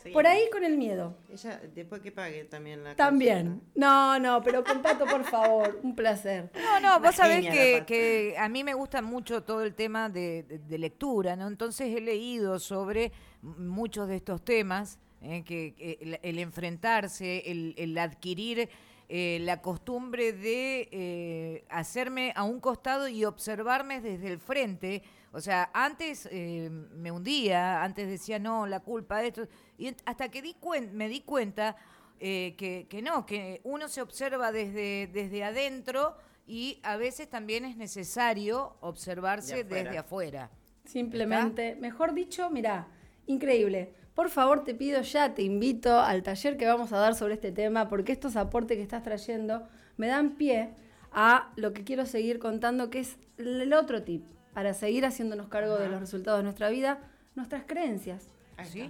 Sí. 0.04 0.12
por 0.12 0.28
ahí 0.28 0.50
con 0.52 0.66
el 0.66 0.78
miedo. 0.78 1.16
Ella, 1.30 1.62
después 1.74 2.02
que 2.02 2.12
pague 2.12 2.44
también 2.44 2.84
la 2.84 2.94
También. 2.94 3.48
consulta. 3.48 3.72
No, 3.76 4.20
no, 4.20 4.44
pero 4.44 4.62
con 4.62 4.82
Pato, 4.82 5.06
por 5.06 5.24
favor, 5.24 5.80
un 5.82 5.96
placer. 5.96 6.52
No, 6.62 6.80
no, 6.82 7.00
vos 7.00 7.16
sabés 7.16 7.48
que, 7.48 7.86
que 7.88 8.36
a 8.38 8.50
mí 8.50 8.66
me 8.66 8.74
gusta 8.74 9.02
mucho 9.02 9.44
todo 9.44 9.64
el 9.64 9.74
tema 9.74 10.10
de, 10.10 10.44
de- 10.44 10.60
de 10.60 10.78
lectura, 10.78 11.38
¿no? 11.38 11.48
Entonces 11.48 11.96
he 11.96 12.02
leído 12.02 12.60
sobre 12.60 13.14
muchos 13.42 14.10
de 14.10 14.18
estos 14.18 14.44
temas 14.44 15.00
eh, 15.24 15.44
que, 15.44 15.98
el, 16.02 16.20
el 16.22 16.40
enfrentarse, 16.40 17.50
el, 17.50 17.74
el 17.78 17.98
adquirir 17.98 18.70
eh, 19.10 19.40
la 19.42 19.62
costumbre 19.62 20.34
de 20.34 20.90
eh, 20.92 21.66
hacerme 21.70 22.34
a 22.36 22.44
un 22.44 22.60
costado 22.60 23.08
y 23.08 23.26
observarme 23.26 24.02
desde 24.02 24.28
el 24.28 24.40
frente. 24.40 25.04
O 25.32 25.40
sea, 25.42 25.70
antes 25.74 26.28
eh, 26.32 26.70
me 26.70 27.12
hundía, 27.12 27.84
antes 27.84 28.08
decía, 28.08 28.38
no, 28.40 28.66
la 28.68 28.80
culpa 28.82 29.20
de 29.22 29.28
esto. 29.28 29.48
Y 29.78 29.94
hasta 30.06 30.30
que 30.30 30.42
di 30.42 30.56
cuen- 30.62 30.92
me 30.92 31.10
di 31.10 31.22
cuenta 31.22 31.76
eh, 32.20 32.54
que, 32.58 32.86
que 32.90 33.02
no, 33.02 33.26
que 33.26 33.60
uno 33.64 33.88
se 33.88 34.02
observa 34.02 34.52
desde, 34.52 35.08
desde 35.08 35.44
adentro 35.44 36.16
y 36.48 36.80
a 36.84 36.98
veces 36.98 37.30
también 37.30 37.66
es 37.66 37.76
necesario 37.78 38.78
observarse 38.82 39.56
De 39.56 39.62
afuera. 39.64 39.84
desde 39.84 39.98
afuera. 39.98 40.52
Simplemente, 40.86 41.76
mejor 41.76 42.14
dicho, 42.14 42.50
mira, 42.50 42.88
increíble. 43.28 43.94
Por 44.14 44.30
favor, 44.30 44.64
te 44.64 44.76
pido 44.76 45.02
ya, 45.02 45.34
te 45.34 45.42
invito 45.42 46.00
al 46.00 46.22
taller 46.22 46.56
que 46.56 46.68
vamos 46.68 46.94
a 46.94 46.98
dar 46.98 47.16
sobre 47.16 47.34
este 47.34 47.52
tema, 47.52 47.90
porque 47.90 48.12
estos 48.12 48.36
aportes 48.36 48.78
que 48.78 48.84
estás 48.84 49.02
trayendo 49.02 49.68
me 49.98 50.08
dan 50.08 50.36
pie 50.36 50.76
a 51.12 51.52
lo 51.56 51.74
que 51.74 51.84
quiero 51.84 52.06
seguir 52.06 52.40
contando, 52.40 52.90
que 52.90 53.00
es 53.00 53.18
el 53.38 53.74
otro 53.74 54.04
tip, 54.04 54.24
para 54.54 54.74
seguir 54.74 55.06
haciéndonos 55.06 55.48
cargo 55.48 55.78
de 55.78 55.90
los 55.90 56.00
resultados 56.00 56.40
de 56.40 56.44
nuestra 56.44 56.70
vida, 56.70 57.00
nuestras 57.36 57.64
creencias, 57.66 58.30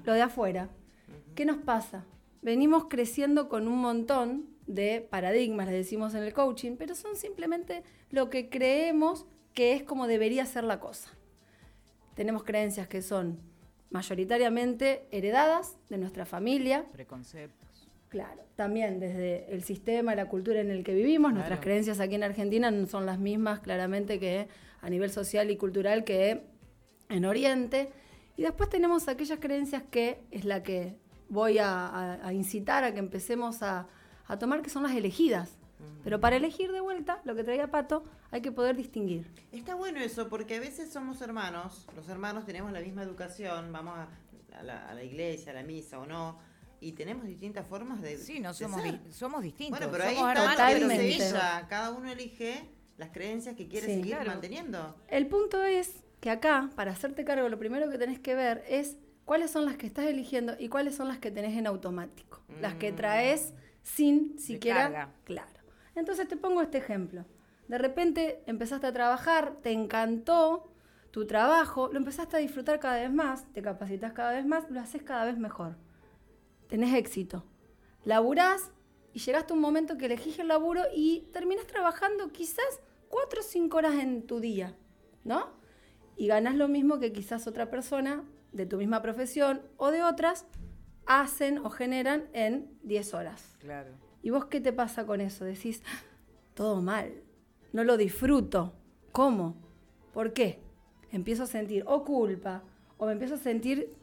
lo 0.03 0.13
de 0.13 0.21
afuera. 0.21 0.69
¿Qué 1.35 1.45
nos 1.45 1.57
pasa? 1.57 2.05
Venimos 2.41 2.85
creciendo 2.89 3.47
con 3.47 3.69
un 3.69 3.79
montón 3.79 4.49
de 4.67 5.07
paradigmas, 5.09 5.67
les 5.67 5.75
decimos 5.75 6.13
en 6.15 6.23
el 6.23 6.33
coaching, 6.33 6.75
pero 6.77 6.95
son 6.95 7.15
simplemente 7.15 7.83
lo 8.09 8.29
que 8.29 8.49
creemos 8.49 9.25
que 9.53 9.73
es 9.73 9.83
como 9.83 10.07
debería 10.07 10.45
ser 10.45 10.65
la 10.65 10.79
cosa. 10.81 11.11
Tenemos 12.15 12.43
creencias 12.43 12.87
que 12.87 13.01
son 13.01 13.39
mayoritariamente 13.93 15.07
heredadas 15.11 15.77
de 15.89 15.97
nuestra 15.97 16.25
familia, 16.25 16.85
Preconceptos. 16.91 17.87
claro, 18.09 18.41
también 18.55 18.99
desde 18.99 19.51
el 19.53 19.63
sistema, 19.63 20.15
la 20.15 20.27
cultura 20.27 20.59
en 20.61 20.71
el 20.71 20.83
que 20.83 20.93
vivimos, 20.93 21.33
nuestras 21.33 21.59
creencias 21.59 21.99
aquí 21.99 22.15
en 22.15 22.23
Argentina 22.23 22.69
no 22.71 22.85
son 22.87 23.05
las 23.05 23.19
mismas 23.19 23.59
claramente 23.59 24.19
que 24.19 24.47
a 24.81 24.89
nivel 24.89 25.09
social 25.11 25.49
y 25.51 25.57
cultural 25.57 26.03
que 26.03 26.41
en 27.09 27.25
Oriente. 27.25 27.89
Y 28.35 28.41
después 28.41 28.69
tenemos 28.69 29.07
aquellas 29.07 29.39
creencias 29.39 29.83
que 29.89 30.19
es 30.31 30.43
la 30.45 30.63
que 30.63 30.95
voy 31.29 31.59
a, 31.59 31.87
a- 31.87 32.27
a 32.27 32.33
incitar 32.33 32.83
a 32.83 32.93
que 32.93 32.99
empecemos 32.99 33.61
a, 33.63 33.87
a 34.27 34.39
tomar, 34.39 34.61
que 34.63 34.69
son 34.69 34.83
las 34.83 34.93
elegidas. 34.95 35.57
Pero 36.03 36.19
para 36.19 36.35
elegir 36.35 36.71
de 36.71 36.81
vuelta, 36.81 37.21
lo 37.23 37.35
que 37.35 37.43
traía 37.43 37.71
Pato, 37.71 38.03
hay 38.31 38.41
que 38.41 38.51
poder 38.51 38.75
distinguir. 38.75 39.25
Está 39.51 39.75
bueno 39.75 39.99
eso, 39.99 40.27
porque 40.29 40.57
a 40.57 40.59
veces 40.59 40.91
somos 40.91 41.21
hermanos, 41.21 41.87
los 41.95 42.09
hermanos 42.09 42.45
tenemos 42.45 42.71
la 42.71 42.81
misma 42.81 43.03
educación, 43.03 43.71
vamos 43.71 43.97
a, 43.97 44.09
a 44.59 44.63
la, 44.63 44.89
a 44.89 44.93
la 44.93 45.03
iglesia, 45.03 45.51
a 45.51 45.55
la 45.55 45.63
misa 45.63 45.99
o 45.99 46.05
no, 46.05 46.37
y 46.81 46.91
tenemos 46.91 47.25
distintas 47.25 47.65
formas 47.65 48.01
de. 48.01 48.17
Sí, 48.17 48.39
no 48.41 48.53
somos, 48.53 48.81
ser. 48.81 48.91
di- 49.01 49.11
somos 49.13 49.41
distintos. 49.41 49.79
Bueno, 49.79 49.91
pero 49.91 50.03
ahí 50.03 50.15
está 50.15 50.33
pero 50.33 50.49
Totalmente. 50.49 51.13
semilla. 51.19 51.67
Cada 51.69 51.91
uno 51.91 52.11
elige 52.11 52.69
las 52.97 53.09
creencias 53.11 53.55
que 53.55 53.67
quiere 53.69 53.87
Sí, 53.87 53.93
seguir 53.95 54.15
claro. 54.15 54.29
manteniendo. 54.31 54.95
El 55.07 55.27
punto 55.27 55.63
es 55.63 56.03
que 56.19 56.29
acá, 56.29 56.69
para 56.75 56.91
hacerte 56.91 57.23
cargo, 57.23 57.47
lo 57.47 57.57
primero 57.57 57.89
que 57.89 57.97
tenés 57.97 58.19
que 58.19 58.35
ver 58.35 58.65
es 58.67 58.97
cuáles 59.23 59.51
son 59.51 59.63
las 59.65 59.77
que 59.77 59.85
estás 59.87 60.05
eligiendo 60.05 60.55
y 60.59 60.67
cuáles 60.67 60.95
son 60.95 61.07
las 61.07 61.19
que 61.19 61.31
tenés 61.31 61.57
en 61.57 61.65
automático. 61.67 62.41
Las 62.59 62.73
que 62.75 62.91
Mm. 62.91 62.95
traes 62.97 63.53
sin 63.81 64.37
siquiera... 64.37 65.09
Claro. 65.23 65.49
Entonces 65.95 66.27
te 66.27 66.37
pongo 66.37 66.61
este 66.61 66.77
ejemplo. 66.77 67.25
De 67.67 67.77
repente 67.77 68.43
empezaste 68.45 68.87
a 68.87 68.93
trabajar, 68.93 69.57
te 69.61 69.71
encantó 69.71 70.71
tu 71.11 71.25
trabajo, 71.27 71.89
lo 71.91 71.97
empezaste 71.97 72.37
a 72.37 72.39
disfrutar 72.39 72.79
cada 72.79 72.97
vez 72.97 73.11
más, 73.11 73.45
te 73.53 73.61
capacitas 73.61 74.13
cada 74.13 74.31
vez 74.31 74.45
más, 74.45 74.69
lo 74.69 74.79
haces 74.79 75.03
cada 75.03 75.25
vez 75.25 75.37
mejor. 75.37 75.75
Tenés 76.67 76.93
éxito. 76.95 77.45
Laburás 78.03 78.71
y 79.13 79.19
llegaste 79.19 79.53
a 79.53 79.55
un 79.55 79.61
momento 79.61 79.97
que 79.97 80.07
elegís 80.07 80.39
el 80.39 80.47
laburo 80.47 80.81
y 80.93 81.29
terminás 81.31 81.67
trabajando 81.67 82.31
quizás 82.31 82.81
cuatro 83.09 83.41
o 83.41 83.43
cinco 83.43 83.77
horas 83.77 83.95
en 83.95 84.25
tu 84.25 84.39
día, 84.39 84.75
¿no? 85.23 85.51
Y 86.17 86.27
ganás 86.27 86.55
lo 86.55 86.67
mismo 86.67 86.99
que 86.99 87.13
quizás 87.13 87.47
otra 87.47 87.69
persona 87.69 88.23
de 88.51 88.65
tu 88.65 88.77
misma 88.77 89.01
profesión 89.01 89.61
o 89.77 89.91
de 89.91 90.03
otras 90.03 90.45
hacen 91.05 91.59
o 91.59 91.69
generan 91.69 92.29
en 92.33 92.77
10 92.83 93.13
horas. 93.13 93.55
Claro. 93.59 93.91
¿Y 94.23 94.31
vos 94.31 94.45
qué 94.45 94.59
te 94.59 94.73
pasa 94.73 95.05
con 95.05 95.21
eso? 95.21 95.45
Decís, 95.45 95.83
"Ah, 95.85 96.01
todo 96.55 96.81
mal, 96.81 97.13
no 97.73 97.83
lo 97.83 97.97
disfruto. 97.97 98.73
¿Cómo? 99.11 99.55
¿Por 100.13 100.33
qué? 100.33 100.59
Empiezo 101.11 101.43
a 101.43 101.47
sentir 101.47 101.83
o 101.85 102.03
culpa 102.03 102.63
o 102.97 103.05
me 103.05 103.11
empiezo 103.11 103.35
a 103.35 103.37
sentir 103.37 103.93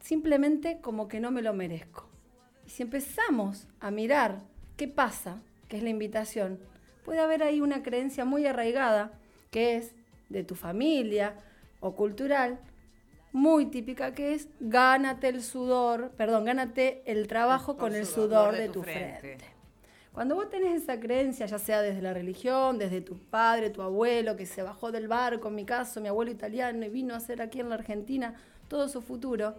simplemente 0.00 0.78
como 0.80 1.08
que 1.08 1.20
no 1.20 1.30
me 1.30 1.42
lo 1.42 1.52
merezco. 1.54 2.08
Y 2.66 2.70
si 2.70 2.82
empezamos 2.82 3.66
a 3.80 3.90
mirar 3.90 4.42
qué 4.76 4.88
pasa, 4.88 5.42
que 5.68 5.76
es 5.78 5.82
la 5.82 5.90
invitación, 5.90 6.58
puede 7.04 7.20
haber 7.20 7.42
ahí 7.42 7.60
una 7.60 7.82
creencia 7.82 8.24
muy 8.24 8.46
arraigada 8.46 9.12
que 9.50 9.76
es 9.76 9.94
de 10.28 10.44
tu 10.44 10.54
familia 10.54 11.34
o 11.80 11.94
cultural, 11.94 12.60
muy 13.32 13.66
típica 13.66 14.14
que 14.14 14.34
es 14.34 14.48
gánate 14.60 15.28
el 15.28 15.42
sudor, 15.42 16.12
perdón, 16.16 16.44
gánate 16.44 17.02
el 17.06 17.26
trabajo 17.26 17.76
Con 17.76 17.88
con 17.90 17.94
el 17.94 18.06
sudor 18.06 18.28
sudor 18.28 18.52
de 18.54 18.60
de 18.60 18.66
tu 18.68 18.72
tu 18.74 18.82
frente. 18.84 19.18
frente. 19.20 19.44
Cuando 20.14 20.36
vos 20.36 20.48
tenés 20.48 20.80
esa 20.80 21.00
creencia, 21.00 21.44
ya 21.46 21.58
sea 21.58 21.82
desde 21.82 22.00
la 22.00 22.14
religión, 22.14 22.78
desde 22.78 23.00
tu 23.00 23.18
padre, 23.18 23.70
tu 23.70 23.82
abuelo, 23.82 24.36
que 24.36 24.46
se 24.46 24.62
bajó 24.62 24.92
del 24.92 25.08
barco, 25.08 25.48
en 25.48 25.56
mi 25.56 25.64
caso, 25.64 26.00
mi 26.00 26.06
abuelo 26.06 26.30
italiano, 26.30 26.86
y 26.86 26.88
vino 26.88 27.14
a 27.14 27.16
hacer 27.16 27.42
aquí 27.42 27.58
en 27.58 27.68
la 27.68 27.74
Argentina 27.74 28.36
todo 28.68 28.88
su 28.88 29.02
futuro, 29.02 29.56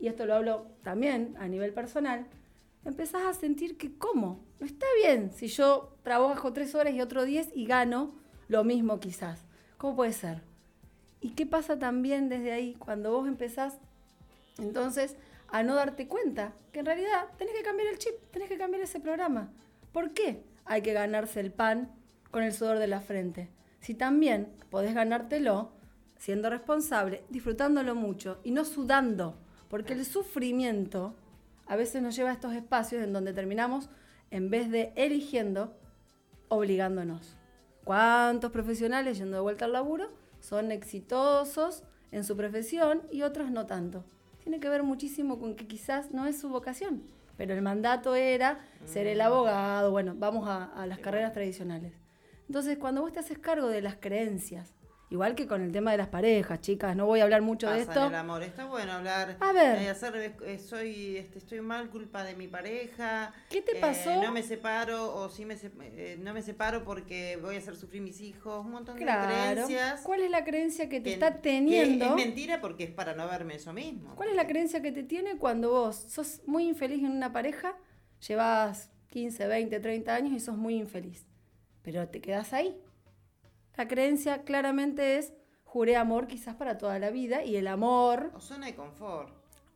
y 0.00 0.08
esto 0.08 0.24
lo 0.24 0.36
hablo 0.36 0.66
también 0.82 1.36
a 1.38 1.48
nivel 1.48 1.74
personal, 1.74 2.26
empezás 2.86 3.26
a 3.26 3.34
sentir 3.34 3.76
que, 3.76 3.94
¿cómo? 3.98 4.42
No 4.58 4.64
está 4.64 4.86
bien 5.02 5.30
si 5.34 5.48
yo 5.48 5.94
trabajo 6.02 6.54
tres 6.54 6.74
horas 6.74 6.94
y 6.94 7.02
otro 7.02 7.24
diez 7.24 7.50
y 7.54 7.66
gano 7.66 8.14
lo 8.48 8.64
mismo 8.64 9.00
quizás. 9.00 9.44
¿Cómo 9.76 9.96
puede 9.96 10.14
ser? 10.14 10.40
¿Y 11.20 11.32
qué 11.32 11.44
pasa 11.44 11.78
también 11.78 12.30
desde 12.30 12.52
ahí 12.52 12.74
cuando 12.78 13.12
vos 13.12 13.28
empezás 13.28 13.76
entonces 14.56 15.16
a 15.48 15.62
no 15.62 15.74
darte 15.74 16.08
cuenta 16.08 16.54
que 16.72 16.78
en 16.78 16.86
realidad 16.86 17.26
tenés 17.36 17.54
que 17.54 17.62
cambiar 17.62 17.88
el 17.88 17.98
chip, 17.98 18.14
tenés 18.30 18.48
que 18.48 18.56
cambiar 18.56 18.82
ese 18.82 18.98
programa? 18.98 19.52
¿Por 19.94 20.12
qué 20.12 20.42
hay 20.64 20.82
que 20.82 20.92
ganarse 20.92 21.38
el 21.38 21.52
pan 21.52 21.92
con 22.32 22.42
el 22.42 22.52
sudor 22.52 22.80
de 22.80 22.88
la 22.88 23.00
frente? 23.00 23.48
Si 23.78 23.94
también 23.94 24.52
podés 24.68 24.92
ganártelo 24.92 25.70
siendo 26.18 26.50
responsable, 26.50 27.22
disfrutándolo 27.28 27.94
mucho 27.94 28.40
y 28.42 28.50
no 28.50 28.64
sudando, 28.64 29.38
porque 29.68 29.92
el 29.92 30.04
sufrimiento 30.04 31.14
a 31.66 31.76
veces 31.76 32.02
nos 32.02 32.16
lleva 32.16 32.30
a 32.30 32.32
estos 32.32 32.54
espacios 32.54 33.04
en 33.04 33.12
donde 33.12 33.32
terminamos, 33.32 33.88
en 34.32 34.50
vez 34.50 34.68
de 34.68 34.92
eligiendo, 34.96 35.76
obligándonos. 36.48 37.36
¿Cuántos 37.84 38.50
profesionales 38.50 39.18
yendo 39.18 39.36
de 39.36 39.42
vuelta 39.42 39.66
al 39.66 39.74
laburo 39.74 40.10
son 40.40 40.72
exitosos 40.72 41.84
en 42.10 42.24
su 42.24 42.36
profesión 42.36 43.02
y 43.12 43.22
otros 43.22 43.52
no 43.52 43.66
tanto? 43.66 44.04
Tiene 44.42 44.58
que 44.58 44.68
ver 44.68 44.82
muchísimo 44.82 45.38
con 45.38 45.54
que 45.54 45.68
quizás 45.68 46.10
no 46.10 46.26
es 46.26 46.36
su 46.36 46.48
vocación, 46.48 47.04
pero 47.36 47.54
el 47.54 47.62
mandato 47.62 48.14
era 48.14 48.60
ser 48.84 49.06
el 49.06 49.20
abogado, 49.20 49.90
bueno, 49.90 50.14
vamos 50.16 50.48
a, 50.48 50.64
a 50.64 50.86
las 50.86 50.98
carreras 50.98 51.32
tradicionales. 51.32 51.92
Entonces, 52.46 52.76
cuando 52.78 53.00
vos 53.00 53.12
te 53.12 53.20
haces 53.20 53.38
cargo 53.38 53.68
de 53.68 53.80
las 53.80 53.96
creencias, 53.96 54.73
igual 55.10 55.34
que 55.34 55.46
con 55.46 55.62
el 55.62 55.70
tema 55.70 55.92
de 55.92 55.98
las 55.98 56.08
parejas, 56.08 56.60
chicas, 56.60 56.96
no 56.96 57.06
voy 57.06 57.20
a 57.20 57.24
hablar 57.24 57.42
mucho 57.42 57.70
de 57.70 57.80
esto. 57.82 58.08
el 58.08 58.14
amor. 58.14 58.42
Está 58.42 58.64
bueno 58.64 58.92
hablar. 58.92 59.36
A 59.40 59.52
ver. 59.52 59.82
eh, 59.82 59.88
hacer, 59.88 60.34
eh, 60.44 60.58
soy, 60.58 61.16
este, 61.18 61.38
estoy 61.38 61.60
mal, 61.60 61.88
culpa 61.90 62.24
de 62.24 62.34
mi 62.34 62.48
pareja. 62.48 63.32
¿Qué 63.50 63.62
te 63.62 63.76
eh, 63.78 63.80
pasó? 63.80 64.22
no 64.22 64.32
me 64.32 64.42
separo 64.42 65.14
o 65.14 65.28
sí 65.28 65.44
me 65.44 65.56
eh, 65.80 66.16
no 66.18 66.32
me 66.34 66.42
separo 66.42 66.84
porque 66.84 67.38
voy 67.40 67.54
a 67.56 67.58
hacer 67.58 67.76
sufrir 67.76 68.02
mis 68.02 68.20
hijos. 68.20 68.64
Un 68.64 68.72
montón 68.72 68.96
de 68.96 69.02
Claro. 69.02 69.28
creencias. 69.66 70.00
¿Cuál 70.02 70.22
es 70.22 70.30
la 70.30 70.44
creencia 70.44 70.88
que 70.88 70.98
te 71.00 71.04
que- 71.04 71.12
está 71.14 71.40
teniendo? 71.40 72.04
es 72.06 72.14
mentira 72.14 72.60
porque 72.60 72.84
es 72.84 72.90
para 72.90 73.14
no 73.14 73.26
verme 73.28 73.54
eso 73.56 73.72
mismo. 73.72 74.14
¿Cuál 74.16 74.30
es 74.30 74.36
la 74.36 74.46
creencia 74.46 74.82
que 74.82 74.90
te 74.92 75.02
tiene 75.02 75.36
cuando 75.38 75.70
vos 75.70 75.96
sos 75.96 76.40
muy 76.46 76.66
infeliz 76.66 76.98
en 77.00 77.12
una 77.12 77.32
pareja, 77.32 77.76
llevas 78.26 78.90
15, 79.10 79.46
20, 79.46 79.78
30 79.80 80.14
años 80.14 80.32
y 80.32 80.40
sos 80.40 80.56
muy 80.56 80.74
infeliz? 80.76 81.26
Pero 81.82 82.08
te 82.08 82.20
quedas 82.20 82.52
ahí. 82.52 82.80
La 83.76 83.88
creencia 83.88 84.42
claramente 84.44 85.18
es, 85.18 85.32
juré 85.64 85.96
amor 85.96 86.26
quizás 86.26 86.54
para 86.54 86.78
toda 86.78 86.98
la 86.98 87.10
vida 87.10 87.42
y 87.44 87.56
el 87.56 87.66
amor, 87.66 88.30
O 88.34 88.40
zona 88.40 88.66
de 88.66 88.74
confort. 88.74 89.28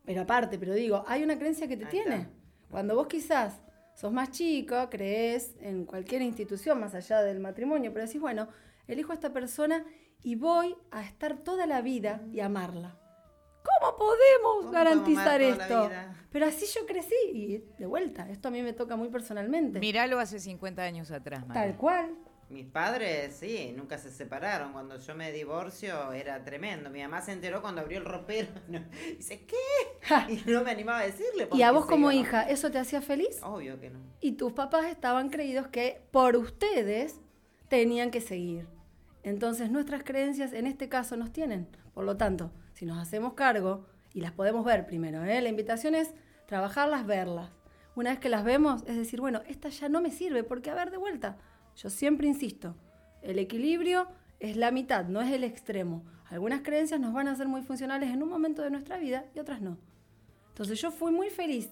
pero 0.05 0.21
aparte, 0.21 0.57
pero 0.57 0.73
digo, 0.73 1.03
hay 1.07 1.23
una 1.23 1.37
creencia 1.37 1.67
que 1.67 1.75
te 1.77 1.85
Ahí 1.85 1.91
tiene. 1.91 2.15
está. 2.15 2.29
Cuando 2.71 2.95
vos 2.95 3.07
quizás 3.07 3.61
sos 3.95 4.11
más 4.13 4.31
chico, 4.31 4.89
crees 4.89 5.55
en 5.59 5.85
cualquier 5.85 6.21
institución 6.21 6.79
más 6.79 6.95
allá 6.95 7.21
del 7.21 7.39
matrimonio, 7.39 7.91
pero 7.93 8.05
decís, 8.05 8.21
bueno, 8.21 8.47
elijo 8.87 9.11
a 9.11 9.15
esta 9.15 9.33
persona 9.33 9.83
y 10.23 10.35
voy 10.35 10.75
a 10.91 11.01
estar 11.03 11.37
toda 11.37 11.65
la 11.65 11.81
vida 11.81 12.21
y 12.31 12.39
amarla. 12.39 12.95
¿Cómo 13.63 13.97
podemos 13.97 14.55
¿Cómo 14.61 14.71
garantizar 14.71 15.41
esto? 15.41 15.87
vida? 15.89 16.15
Pero 16.31 16.45
así 16.45 16.65
yo 16.73 16.85
crecí 16.85 17.13
y 17.33 17.57
de 17.77 17.85
vuelta, 17.85 18.29
esto 18.29 18.47
a 18.47 18.51
mí 18.51 18.61
me 18.61 18.71
toca 18.73 18.95
muy 18.95 19.09
personalmente. 19.09 19.79
Míralo 19.79 20.19
hace 20.19 20.39
50 20.39 20.81
años 20.81 21.11
atrás, 21.11 21.45
María. 21.45 21.63
Tal 21.63 21.75
cual. 21.77 22.15
Mis 22.49 22.65
padres, 22.65 23.35
sí, 23.35 23.73
nunca 23.77 23.99
se 23.99 24.09
separaron. 24.09 24.73
Cuando 24.73 24.97
yo 24.97 25.15
me 25.15 25.31
divorcio 25.31 26.11
era 26.13 26.43
tremendo. 26.43 26.89
Mi 26.89 27.01
mamá 27.01 27.21
se 27.21 27.31
enteró 27.31 27.61
cuando 27.61 27.81
abrió 27.81 27.99
el 27.99 28.05
ropero. 28.05 28.49
¿no? 28.67 28.79
Dice, 29.17 29.45
¿qué? 29.45 30.33
Y 30.33 30.49
no 30.49 30.63
me 30.63 30.71
animaba 30.71 30.99
a 30.99 31.05
decirle. 31.05 31.47
Y 31.53 31.61
a 31.61 31.71
vos 31.71 31.85
como 31.85 32.11
iba. 32.11 32.21
hija, 32.21 32.49
¿eso 32.49 32.71
te 32.71 32.79
hacía 32.79 33.01
feliz? 33.01 33.39
Obvio 33.43 33.79
que 33.79 33.91
no. 33.91 33.99
Y 34.19 34.31
tus 34.31 34.53
papás 34.53 34.85
estaban 34.85 35.29
creídos 35.29 35.67
que 35.67 36.01
por 36.11 36.35
ustedes 36.35 37.19
tenían 37.67 38.09
que 38.09 38.19
seguir. 38.21 38.67
Entonces 39.21 39.69
nuestras 39.69 40.03
creencias 40.03 40.53
en 40.53 40.65
este 40.65 40.89
caso 40.89 41.17
nos 41.17 41.31
tienen. 41.31 41.67
Por 41.93 42.03
lo 42.03 42.17
tanto, 42.17 42.51
si 42.73 42.85
nos 42.85 42.97
hacemos 42.97 43.33
cargo 43.33 43.85
y 44.13 44.21
las 44.21 44.31
podemos 44.31 44.65
ver 44.65 44.87
primero, 44.87 45.23
¿eh? 45.23 45.39
la 45.41 45.49
invitación 45.49 45.93
es 45.93 46.13
trabajarlas, 46.47 47.05
verlas. 47.05 47.51
Una 47.95 48.11
vez 48.11 48.19
que 48.19 48.29
las 48.29 48.43
vemos, 48.43 48.83
es 48.87 48.95
decir, 48.95 49.19
bueno, 49.21 49.41
esta 49.47 49.69
ya 49.69 49.89
no 49.89 50.01
me 50.01 50.09
sirve 50.09 50.43
porque 50.43 50.71
a 50.71 50.73
ver 50.73 50.89
de 50.89 50.97
vuelta. 50.97 51.37
Yo 51.81 51.89
siempre 51.89 52.27
insisto, 52.27 52.75
el 53.21 53.39
equilibrio 53.39 54.09
es 54.41 54.57
la 54.57 54.69
mitad, 54.69 55.05
no 55.05 55.21
es 55.21 55.31
el 55.31 55.45
extremo. 55.45 56.03
Algunas 56.25 56.61
creencias 56.61 56.99
nos 56.99 57.13
van 57.13 57.29
a 57.29 57.35
ser 57.35 57.47
muy 57.47 57.61
funcionales 57.61 58.09
en 58.09 58.21
un 58.21 58.27
momento 58.27 58.61
de 58.61 58.69
nuestra 58.69 58.97
vida 58.97 59.27
y 59.33 59.39
otras 59.39 59.61
no. 59.61 59.77
Entonces 60.49 60.81
yo 60.81 60.91
fui 60.91 61.13
muy 61.13 61.29
feliz 61.29 61.69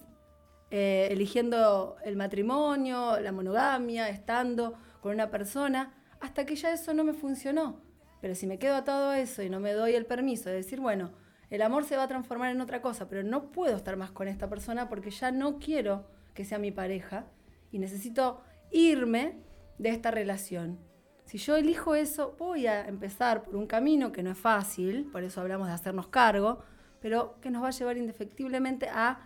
eh, 0.70 1.08
eligiendo 1.10 1.96
el 2.06 2.16
matrimonio, 2.16 3.20
la 3.20 3.32
monogamia, 3.32 4.08
estando 4.08 4.78
con 5.02 5.12
una 5.12 5.30
persona, 5.30 5.92
hasta 6.20 6.46
que 6.46 6.56
ya 6.56 6.72
eso 6.72 6.94
no 6.94 7.04
me 7.04 7.12
funcionó. 7.12 7.82
Pero 8.22 8.34
si 8.34 8.46
me 8.46 8.58
quedo 8.58 8.76
atado 8.76 9.10
a 9.10 9.20
eso 9.20 9.42
y 9.42 9.50
no 9.50 9.60
me 9.60 9.74
doy 9.74 9.92
el 9.92 10.06
permiso 10.06 10.48
de 10.48 10.56
decir, 10.56 10.80
bueno, 10.80 11.10
el 11.50 11.60
amor 11.60 11.84
se 11.84 11.98
va 11.98 12.04
a 12.04 12.08
transformar 12.08 12.50
en 12.50 12.62
otra 12.62 12.80
cosa, 12.80 13.10
pero 13.10 13.22
no 13.22 13.52
puedo 13.52 13.76
estar 13.76 13.98
más 13.98 14.10
con 14.10 14.26
esta 14.26 14.48
persona 14.48 14.88
porque 14.88 15.10
ya 15.10 15.30
no 15.32 15.58
quiero 15.58 16.06
que 16.32 16.46
sea 16.46 16.58
mi 16.58 16.70
pareja 16.70 17.26
y 17.70 17.78
necesito 17.78 18.40
irme 18.70 19.46
de 19.78 19.90
esta 19.90 20.10
relación. 20.10 20.78
Si 21.24 21.38
yo 21.38 21.56
elijo 21.56 21.94
eso, 21.94 22.34
voy 22.38 22.66
a 22.66 22.86
empezar 22.86 23.42
por 23.42 23.56
un 23.56 23.66
camino 23.66 24.12
que 24.12 24.22
no 24.22 24.30
es 24.30 24.38
fácil, 24.38 25.06
por 25.12 25.22
eso 25.24 25.40
hablamos 25.40 25.68
de 25.68 25.74
hacernos 25.74 26.08
cargo, 26.08 26.62
pero 27.00 27.38
que 27.40 27.50
nos 27.50 27.62
va 27.62 27.68
a 27.68 27.70
llevar 27.70 27.96
indefectiblemente 27.96 28.88
a 28.88 29.20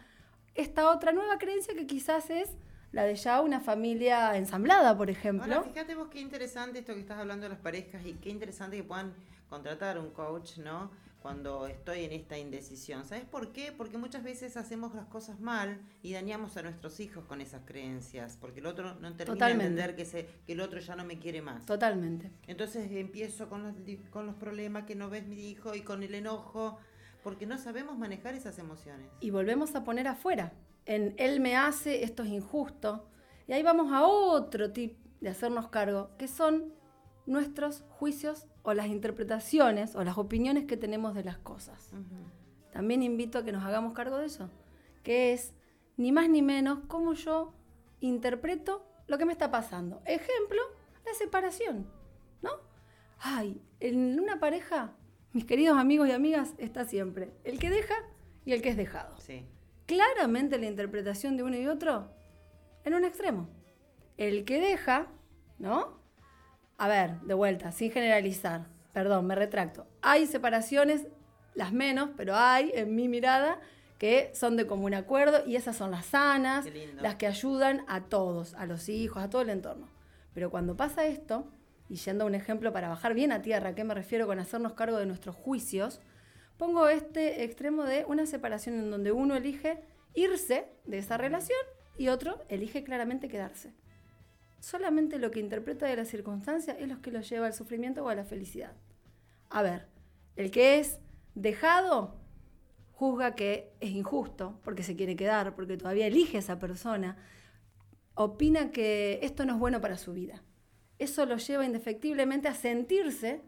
esta 0.55 0.91
otra 0.91 1.13
nueva 1.13 1.39
creencia 1.39 1.75
que 1.75 1.87
quizás 1.87 2.29
es 2.31 2.57
la 2.91 3.05
de 3.05 3.15
ya 3.15 3.41
una 3.41 3.61
familia 3.61 4.37
ensamblada, 4.37 4.97
por 4.97 5.09
ejemplo. 5.11 5.55
Ahora, 5.55 5.69
fíjate 5.69 5.95
vos 5.95 6.09
qué 6.09 6.21
interesante 6.21 6.81
esto 6.81 6.93
que 6.93 7.01
estás 7.01 7.19
hablando 7.19 7.45
de 7.45 7.51
las 7.51 7.59
parejas 7.59 8.05
y 8.05 8.15
qué 8.15 8.29
interesante 8.29 8.77
que 8.77 8.85
puedan 8.85 9.15
contratar 9.49 9.99
un 9.99 10.11
coach, 10.11 10.59
¿no? 10.59 10.91
Cuando 11.23 11.69
estoy 11.69 12.05
en 12.05 12.13
esta 12.13 12.37
indecisión. 12.37 13.05
¿Sabes 13.05 13.25
por 13.25 13.53
qué? 13.53 13.71
Porque 13.71 13.97
muchas 13.97 14.25
veces 14.25 14.57
hacemos 14.57 14.93
las 14.95 15.07
cosas 15.07 15.39
mal 15.41 15.81
y 16.03 16.13
dañamos 16.13 16.57
a 16.57 16.63
nuestros 16.63 16.99
hijos 16.99 17.25
con 17.27 17.41
esas 17.41 17.63
creencias, 17.65 18.37
porque 18.41 18.59
el 18.59 18.67
otro 18.67 18.95
no 18.95 19.15
termina 19.15 19.25
Totalmente. 19.35 19.63
de 19.63 19.69
entender 19.69 19.97
que, 19.97 20.05
se, 20.05 20.27
que 20.45 20.55
el 20.55 20.61
otro 20.61 20.81
ya 20.81 20.97
no 20.97 21.05
me 21.05 21.21
quiere 21.21 21.41
más. 21.41 21.65
Totalmente. 21.65 22.33
Entonces 22.49 22.91
empiezo 22.91 23.49
con 23.49 23.63
los, 23.63 23.75
con 24.11 24.27
los 24.27 24.35
problemas 24.35 24.85
que 24.85 24.97
no 24.97 25.09
ves 25.11 25.25
mi 25.27 25.49
hijo 25.49 25.77
y 25.77 25.83
con 25.83 26.03
el 26.03 26.15
enojo, 26.15 26.79
porque 27.23 27.47
no 27.47 27.57
sabemos 27.57 27.97
manejar 27.97 28.35
esas 28.35 28.59
emociones. 28.59 29.07
Y 29.21 29.31
volvemos 29.31 29.77
a 29.77 29.85
poner 29.85 30.09
afuera. 30.09 30.53
En 30.87 31.15
él 31.19 31.39
me 31.39 31.57
hace, 31.57 32.03
esto 32.03 32.25
es 32.25 32.31
injusto. 32.31 33.09
Y 33.47 33.53
ahí 33.53 33.63
vamos 33.63 33.93
a 33.93 34.05
otro 34.05 34.73
tip 34.73 34.99
de 35.21 35.29
hacernos 35.29 35.69
cargo, 35.69 36.11
que 36.19 36.27
son 36.27 36.75
nuestros 37.27 37.85
juicios 37.89 38.47
o 38.63 38.75
las 38.75 38.87
interpretaciones 38.87 39.95
o 39.97 40.05
las 40.05 40.19
opiniones 40.19 40.65
que 40.65 40.77
tenemos 40.77 41.15
de 41.15 41.25
las 41.25 41.39
cosas. 41.39 41.93
También 42.73 43.03
invito 43.03 43.39
a 43.39 43.45
que 43.45 43.53
nos 43.53 43.65
hagamos 43.65 43.93
cargo 43.93 44.19
de 44.19 44.27
eso, 44.27 44.49
que 45.03 45.33
es 45.33 45.53
ni 45.97 46.13
más 46.13 46.29
ni 46.29 46.43
menos 46.43 46.81
cómo 46.89 47.15
yo 47.15 47.55
interpreto 48.01 48.87
lo 49.07 49.19
que 49.19 49.27
me 49.27 49.33
está 49.33 49.51
pasando. 49.51 50.01
Ejemplo, 50.07 50.61
la 51.05 51.15
separación, 51.15 51.87
¿no? 52.41 52.51
Ay, 53.19 53.61
en 53.81 54.19
una 54.19 54.41
pareja, 54.41 54.93
mis 55.33 55.45
queridos 55.45 55.79
amigos 55.79 56.09
y 56.09 56.13
amigas, 56.13 56.55
está 56.59 56.85
siempre 56.85 57.33
el 57.45 57.59
que 57.59 57.71
deja 57.71 57.95
y 58.45 58.53
el 58.53 58.63
que 58.63 58.71
es 58.71 58.77
dejado. 58.77 59.19
Sí. 59.19 59.45
Claramente 59.87 60.59
la 60.59 60.67
interpretación 60.67 61.37
de 61.37 61.43
uno 61.43 61.57
y 61.57 61.67
otro 61.67 62.11
en 62.85 62.95
un 62.95 63.05
extremo. 63.05 63.49
El 64.17 64.45
que 64.45 64.61
deja, 64.61 65.09
¿no? 65.59 66.02
A 66.79 66.89
ver, 66.89 67.21
de 67.21 67.35
vuelta, 67.35 67.73
sin 67.73 67.91
generalizar, 67.91 68.67
perdón, 68.93 69.27
me 69.27 69.35
retracto. 69.35 69.87
Hay 70.01 70.27
separaciones, 70.27 71.07
las 71.55 71.73
menos, 71.73 72.11
pero 72.17 72.35
hay 72.37 72.73
en 72.75 72.95
mi 72.95 73.09
mirada 73.09 73.61
que 73.99 74.33
son 74.35 74.57
de 74.57 74.67
común 74.67 74.95
acuerdo 74.95 75.47
y 75.47 75.55
esas 75.55 75.77
son 75.77 75.93
las 75.93 76.07
sanas, 76.07 76.67
las 77.01 77.15
que 77.15 77.29
ayudan 77.29 77.85
a 77.87 78.01
todos, 78.01 78.55
a 78.55 78.67
los 78.67 78.89
hijos, 78.89 79.23
a 79.23 79.31
todo 79.31 79.43
el 79.43 79.51
entorno. 79.51 79.89
Pero 80.35 80.51
cuando 80.51 80.77
pasa 80.77 81.07
esto, 81.07 81.47
y 81.89 81.97
yendo 81.97 82.25
a 82.25 82.27
un 82.27 82.35
ejemplo 82.35 82.73
para 82.73 82.89
bajar 82.89 83.15
bien 83.15 83.33
a 83.33 83.43
tierra, 83.43 83.71
¿a 83.71 83.75
qué 83.75 83.85
me 83.85 83.95
refiero 83.95 84.27
con 84.27 84.41
hacernos 84.41 84.73
cargo 84.73 84.97
de 84.97 85.07
nuestros 85.07 85.37
juicios? 85.37 86.01
Pongo 86.57 86.89
este 86.89 87.45
extremo 87.45 87.85
de 87.85 88.05
una 88.07 88.27
separación 88.27 88.77
en 88.77 88.91
donde 88.91 89.13
uno 89.13 89.37
elige 89.37 89.79
irse 90.15 90.67
de 90.85 90.99
esa 90.99 91.17
relación 91.17 91.59
y 91.97 92.09
otro 92.09 92.43
elige 92.49 92.83
claramente 92.83 93.29
quedarse. 93.29 93.73
Solamente 94.63 95.19
lo 95.19 95.33
que 95.33 95.41
interpreta 95.41 95.87
de 95.87 95.97
la 95.97 96.05
circunstancia 96.05 96.75
es 96.79 96.89
lo 96.89 97.03
que 97.03 97.11
lo 97.11 97.21
lleva 97.21 97.47
al 97.47 97.53
sufrimiento 97.53 98.05
o 98.05 98.09
a 98.09 98.15
la 98.15 98.23
felicidad. 98.23 98.73
A 99.51 99.61
ver, 99.61 99.89
el 100.37 100.53
que 100.53 100.79
es 100.79 101.01
dejado 101.35 102.15
juzga 102.93 103.35
que 103.35 103.73
es 103.81 103.91
injusto 103.91 104.61
porque 104.63 104.85
se 104.85 104.95
quiere 104.95 105.17
quedar, 105.17 105.57
porque 105.57 105.77
todavía 105.77 106.07
elige 106.07 106.37
a 106.37 106.41
esa 106.41 106.61
persona, 106.61 107.17
opina 108.15 108.71
que 108.71 109.19
esto 109.23 109.45
no 109.45 109.55
es 109.55 109.59
bueno 109.59 109.81
para 109.81 109.99
su 109.99 110.13
vida. 110.13 110.45
Eso 111.01 111.27
lo 111.27 111.39
lleva 111.39 111.67
indefectiblemente 111.67 112.47
a 112.47 112.55
sentirse 112.55 113.43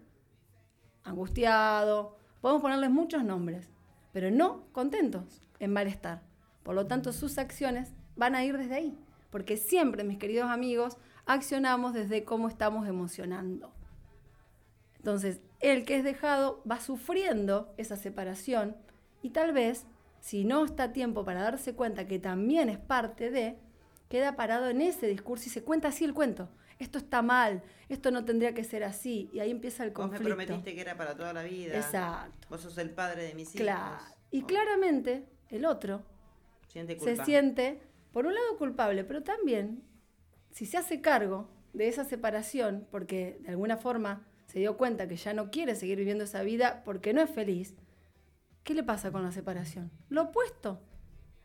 angustiado, 1.04 2.16
podemos 2.40 2.60
ponerles 2.60 2.90
muchos 2.90 3.22
nombres, 3.22 3.70
pero 4.12 4.32
no 4.32 4.66
contentos, 4.72 5.42
en 5.60 5.72
malestar. 5.72 6.22
Por 6.64 6.74
lo 6.74 6.88
tanto, 6.88 7.12
sus 7.12 7.38
acciones 7.38 7.92
van 8.16 8.34
a 8.34 8.44
ir 8.44 8.58
desde 8.58 8.74
ahí, 8.74 8.98
porque 9.34 9.56
siempre, 9.56 10.04
mis 10.04 10.18
queridos 10.18 10.48
amigos, 10.48 10.96
accionamos 11.26 11.92
desde 11.92 12.22
cómo 12.22 12.46
estamos 12.48 12.86
emocionando. 12.86 13.72
Entonces, 14.98 15.40
el 15.58 15.84
que 15.84 15.96
es 15.96 16.04
dejado 16.04 16.62
va 16.70 16.78
sufriendo 16.78 17.74
esa 17.76 17.96
separación 17.96 18.76
y 19.22 19.30
tal 19.30 19.50
vez, 19.52 19.86
si 20.20 20.44
no 20.44 20.64
está 20.64 20.84
a 20.84 20.92
tiempo 20.92 21.24
para 21.24 21.42
darse 21.42 21.74
cuenta 21.74 22.06
que 22.06 22.20
también 22.20 22.68
es 22.68 22.78
parte 22.78 23.32
de, 23.32 23.58
queda 24.08 24.36
parado 24.36 24.68
en 24.68 24.80
ese 24.80 25.08
discurso 25.08 25.46
y 25.48 25.50
se 25.50 25.64
cuenta 25.64 25.88
así 25.88 26.04
el 26.04 26.14
cuento. 26.14 26.48
Esto 26.78 26.98
está 26.98 27.20
mal, 27.20 27.64
esto 27.88 28.12
no 28.12 28.24
tendría 28.24 28.54
que 28.54 28.62
ser 28.62 28.84
así, 28.84 29.30
y 29.32 29.40
ahí 29.40 29.50
empieza 29.50 29.82
el 29.82 29.90
Vos 29.90 30.12
me 30.12 30.16
conflicto. 30.16 30.36
prometiste 30.36 30.76
que 30.76 30.80
era 30.80 30.96
para 30.96 31.16
toda 31.16 31.32
la 31.32 31.42
vida. 31.42 31.74
Exacto. 31.74 32.46
Vos 32.48 32.60
sos 32.60 32.78
el 32.78 32.90
padre 32.90 33.24
de 33.24 33.34
mis 33.34 33.48
hijos. 33.48 33.62
Claro. 33.62 33.96
Y 34.30 34.42
Oh, 34.42 34.46
claramente 34.46 35.26
el 35.50 35.66
otro 35.66 36.02
siente 36.68 36.96
se 37.00 37.16
siente, 37.24 37.82
por 38.14 38.28
un 38.28 38.34
lado, 38.34 38.56
culpable, 38.58 39.02
pero 39.02 39.24
también, 39.24 39.82
si 40.52 40.66
se 40.66 40.76
hace 40.76 41.00
cargo 41.00 41.48
de 41.72 41.88
esa 41.88 42.04
separación, 42.04 42.86
porque 42.92 43.38
de 43.40 43.48
alguna 43.48 43.76
forma 43.76 44.24
se 44.46 44.60
dio 44.60 44.76
cuenta 44.76 45.08
que 45.08 45.16
ya 45.16 45.34
no 45.34 45.50
quiere 45.50 45.74
seguir 45.74 45.98
viviendo 45.98 46.22
esa 46.22 46.44
vida 46.44 46.82
porque 46.84 47.12
no 47.12 47.20
es 47.20 47.28
feliz, 47.28 47.74
¿qué 48.62 48.72
le 48.72 48.84
pasa 48.84 49.10
con 49.10 49.24
la 49.24 49.32
separación? 49.32 49.90
Lo 50.10 50.22
opuesto. 50.22 50.80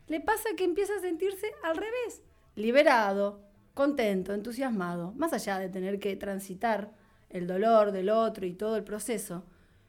Le 0.06 0.20
pasa 0.20 0.50
que 0.56 0.62
empieza 0.62 0.94
a 0.94 1.00
sentirse 1.00 1.48
al 1.64 1.76
revés, 1.76 2.22
liberado, 2.54 3.40
contento, 3.74 4.32
entusiasmado, 4.32 5.10
más 5.16 5.32
allá 5.32 5.58
de 5.58 5.70
tener 5.70 5.98
que 5.98 6.14
transitar 6.14 6.92
el 7.30 7.48
dolor 7.48 7.90
del 7.90 8.10
otro 8.10 8.46
y 8.46 8.52
todo 8.52 8.76
el 8.76 8.84
proceso, 8.84 9.44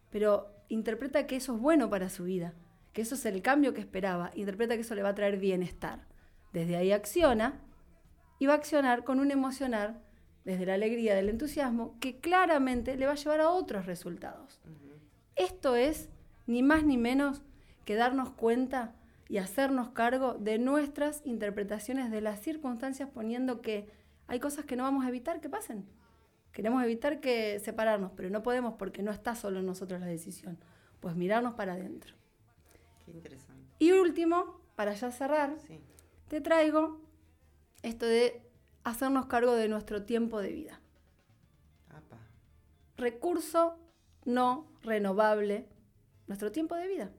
pero 0.09 0.47
interpreta 0.67 1.27
que 1.27 1.35
eso 1.35 1.53
es 1.53 1.61
bueno 1.61 1.91
para 1.91 2.09
su 2.09 2.23
vida, 2.23 2.55
que 2.91 3.03
eso 3.03 3.13
es 3.13 3.25
el 3.27 3.43
cambio 3.43 3.75
que 3.75 3.81
esperaba, 3.81 4.31
interpreta 4.33 4.73
que 4.73 4.81
eso 4.81 4.95
le 4.95 5.03
va 5.03 5.09
a 5.09 5.15
traer 5.15 5.37
bienestar. 5.37 6.09
Desde 6.53 6.77
ahí 6.77 6.91
acciona 6.91 7.59
y 8.39 8.47
va 8.47 8.53
a 8.53 8.57
accionar 8.57 9.03
con 9.03 9.19
un 9.19 9.31
emocionar 9.31 10.01
desde 10.43 10.65
la 10.65 10.73
alegría, 10.73 11.15
del 11.15 11.29
entusiasmo, 11.29 11.97
que 11.99 12.19
claramente 12.19 12.97
le 12.97 13.05
va 13.05 13.11
a 13.11 13.15
llevar 13.15 13.41
a 13.41 13.49
otros 13.51 13.85
resultados. 13.85 14.59
Esto 15.35 15.75
es 15.75 16.09
ni 16.47 16.63
más 16.63 16.83
ni 16.83 16.97
menos 16.97 17.43
que 17.85 17.95
darnos 17.95 18.31
cuenta 18.31 18.95
y 19.29 19.37
hacernos 19.37 19.89
cargo 19.89 20.33
de 20.33 20.57
nuestras 20.57 21.21
interpretaciones 21.25 22.11
de 22.11 22.21
las 22.21 22.41
circunstancias, 22.41 23.09
poniendo 23.13 23.61
que 23.61 23.87
hay 24.27 24.39
cosas 24.39 24.65
que 24.65 24.75
no 24.75 24.83
vamos 24.83 25.05
a 25.05 25.09
evitar 25.09 25.39
que 25.39 25.49
pasen. 25.49 25.85
Queremos 26.51 26.83
evitar 26.83 27.21
que 27.21 27.59
separarnos, 27.59 28.11
pero 28.15 28.29
no 28.29 28.43
podemos 28.43 28.73
porque 28.73 29.03
no 29.03 29.11
está 29.11 29.35
solo 29.35 29.59
en 29.59 29.65
nosotros 29.65 30.01
la 30.01 30.07
decisión. 30.07 30.57
Pues 30.99 31.15
mirarnos 31.15 31.53
para 31.53 31.73
adentro. 31.73 32.15
Qué 33.05 33.11
interesante. 33.11 33.63
Y 33.79 33.91
último, 33.93 34.59
para 34.75 34.93
ya 34.93 35.11
cerrar, 35.11 35.55
Sí. 35.65 35.79
Te 36.31 36.39
traigo 36.39 37.01
esto 37.81 38.05
de 38.05 38.41
hacernos 38.85 39.25
cargo 39.25 39.53
de 39.53 39.67
nuestro 39.67 40.03
tiempo 40.03 40.39
de 40.39 40.53
vida. 40.53 40.79
Apa. 41.89 42.19
Recurso 42.95 43.77
no 44.23 44.71
renovable, 44.81 45.67
nuestro 46.27 46.53
tiempo 46.53 46.75
de 46.75 46.87
vida. 46.87 47.11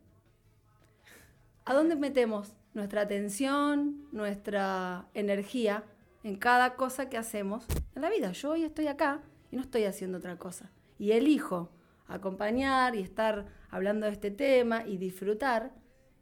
¿A 1.67 1.75
dónde 1.75 1.95
metemos 1.95 2.55
nuestra 2.73 3.03
atención, 3.03 4.09
nuestra 4.13 5.07
energía 5.13 5.85
en 6.23 6.37
cada 6.37 6.75
cosa 6.77 7.11
que 7.11 7.19
hacemos 7.19 7.67
en 7.95 8.01
la 8.01 8.09
vida? 8.09 8.33
Yo 8.33 8.53
hoy 8.53 8.65
estoy 8.65 8.87
acá 8.87 9.21
y 9.51 9.57
no 9.57 9.63
estoy 9.63 9.85
haciendo 9.85 10.17
otra 10.17 10.39
cosa. 10.39 10.71
Y 10.99 11.13
elijo 11.13 11.69
acompañar 12.07 12.97
y 12.97 13.03
estar 13.03 13.45
hablando 13.69 14.07
de 14.07 14.13
este 14.13 14.31
tema 14.31 14.87
y 14.87 14.97
disfrutar 14.97 15.75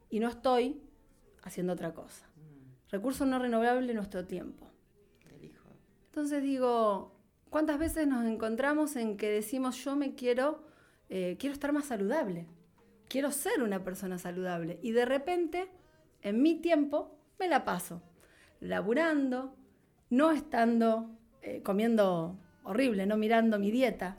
y 0.09 0.19
no 0.19 0.27
estoy 0.27 0.83
haciendo 1.41 1.71
otra 1.71 1.93
cosa. 1.93 2.30
Recurso 2.91 3.25
no 3.25 3.39
renovable 3.39 3.93
nuestro 3.93 4.25
tiempo. 4.25 4.67
Entonces 6.07 6.43
digo, 6.43 7.15
¿cuántas 7.49 7.79
veces 7.79 8.05
nos 8.05 8.25
encontramos 8.25 8.97
en 8.97 9.15
que 9.15 9.29
decimos 9.29 9.81
yo 9.83 9.95
me 9.95 10.13
quiero, 10.13 10.61
eh, 11.09 11.37
quiero 11.39 11.53
estar 11.53 11.71
más 11.71 11.85
saludable? 11.85 12.47
Quiero 13.07 13.31
ser 13.31 13.63
una 13.63 13.83
persona 13.83 14.17
saludable. 14.17 14.77
Y 14.81 14.91
de 14.91 15.05
repente, 15.05 15.69
en 16.21 16.41
mi 16.41 16.55
tiempo, 16.55 17.17
me 17.39 17.47
la 17.47 17.63
paso 17.63 18.01
laburando, 18.61 19.55
no 20.09 20.31
estando 20.31 21.09
eh, 21.41 21.61
comiendo 21.63 22.37
horrible, 22.63 23.05
no 23.05 23.17
mirando 23.17 23.59
mi 23.59 23.71
dieta, 23.71 24.17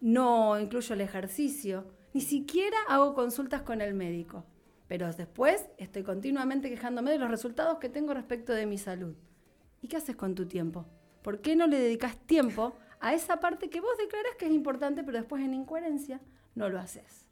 no 0.00 0.58
incluyo 0.58 0.94
el 0.94 1.02
ejercicio, 1.02 1.84
ni 2.12 2.20
siquiera 2.20 2.76
hago 2.88 3.14
consultas 3.14 3.62
con 3.62 3.80
el 3.80 3.94
médico. 3.94 4.44
Pero 4.88 5.12
después 5.12 5.68
estoy 5.78 6.02
continuamente 6.02 6.70
quejándome 6.70 7.10
de 7.10 7.18
los 7.18 7.30
resultados 7.30 7.78
que 7.78 7.88
tengo 7.88 8.14
respecto 8.14 8.52
de 8.52 8.66
mi 8.66 8.78
salud. 8.78 9.14
¿Y 9.80 9.88
qué 9.88 9.96
haces 9.96 10.16
con 10.16 10.34
tu 10.34 10.46
tiempo? 10.46 10.86
¿Por 11.22 11.40
qué 11.40 11.56
no 11.56 11.66
le 11.66 11.78
dedicas 11.78 12.16
tiempo 12.26 12.76
a 13.00 13.14
esa 13.14 13.40
parte 13.40 13.70
que 13.70 13.80
vos 13.80 13.96
declaras 13.98 14.34
que 14.38 14.46
es 14.46 14.52
importante, 14.52 15.02
pero 15.02 15.18
después 15.18 15.42
en 15.42 15.54
incoherencia 15.54 16.20
no 16.54 16.68
lo 16.68 16.78
haces? 16.78 17.26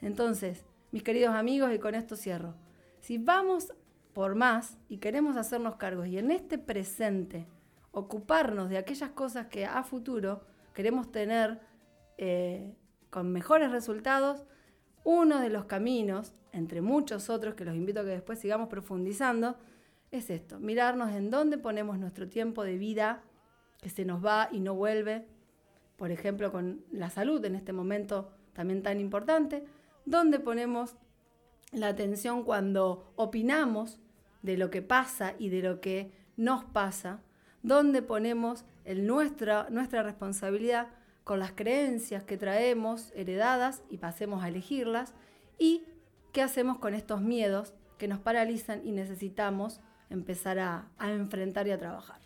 Entonces, 0.00 0.64
mis 0.90 1.02
queridos 1.02 1.34
amigos, 1.34 1.72
y 1.72 1.78
con 1.78 1.94
esto 1.94 2.16
cierro, 2.16 2.54
si 3.00 3.18
vamos 3.18 3.72
por 4.12 4.34
más 4.34 4.78
y 4.88 4.98
queremos 4.98 5.36
hacernos 5.36 5.76
cargos 5.76 6.08
y 6.08 6.18
en 6.18 6.30
este 6.30 6.58
presente 6.58 7.46
ocuparnos 7.92 8.68
de 8.68 8.78
aquellas 8.78 9.10
cosas 9.10 9.46
que 9.46 9.66
a 9.66 9.82
futuro 9.82 10.42
queremos 10.74 11.10
tener 11.10 11.60
eh, 12.18 12.74
con 13.10 13.32
mejores 13.32 13.70
resultados, 13.70 14.44
uno 15.04 15.40
de 15.40 15.50
los 15.50 15.64
caminos, 15.64 16.32
entre 16.52 16.80
muchos 16.80 17.30
otros 17.30 17.54
que 17.54 17.64
los 17.64 17.74
invito 17.74 18.00
a 18.00 18.04
que 18.04 18.10
después 18.10 18.38
sigamos 18.38 18.68
profundizando, 18.68 19.56
es 20.10 20.30
esto, 20.30 20.58
mirarnos 20.58 21.10
en 21.10 21.30
dónde 21.30 21.58
ponemos 21.58 21.98
nuestro 21.98 22.28
tiempo 22.28 22.64
de 22.64 22.76
vida 22.76 23.22
que 23.80 23.90
se 23.90 24.04
nos 24.04 24.24
va 24.24 24.48
y 24.50 24.60
no 24.60 24.74
vuelve, 24.74 25.26
por 25.96 26.10
ejemplo 26.10 26.50
con 26.50 26.84
la 26.90 27.10
salud 27.10 27.44
en 27.44 27.54
este 27.54 27.72
momento 27.72 28.32
también 28.52 28.82
tan 28.82 29.00
importante, 29.00 29.64
dónde 30.04 30.40
ponemos 30.40 30.96
la 31.72 31.88
atención 31.88 32.42
cuando 32.42 33.12
opinamos 33.16 34.00
de 34.42 34.56
lo 34.56 34.70
que 34.70 34.82
pasa 34.82 35.34
y 35.38 35.48
de 35.50 35.62
lo 35.62 35.80
que 35.80 36.12
nos 36.36 36.64
pasa, 36.64 37.20
dónde 37.62 38.02
ponemos 38.02 38.64
nuestra, 38.84 39.68
nuestra 39.70 40.02
responsabilidad 40.02 40.88
con 41.24 41.38
las 41.38 41.52
creencias 41.52 42.24
que 42.24 42.36
traemos 42.36 43.12
heredadas 43.14 43.82
y 43.88 43.98
pasemos 43.98 44.42
a 44.42 44.48
elegirlas 44.48 45.14
y 45.58 45.84
qué 46.32 46.42
hacemos 46.42 46.78
con 46.78 46.94
estos 46.94 47.20
miedos 47.20 47.74
que 47.98 48.08
nos 48.08 48.18
paralizan 48.20 48.86
y 48.86 48.92
necesitamos 48.92 49.80
empezar 50.08 50.58
a, 50.58 50.88
a 50.98 51.10
enfrentar 51.10 51.66
y 51.66 51.70
a 51.70 51.78
trabajar. 51.78 52.20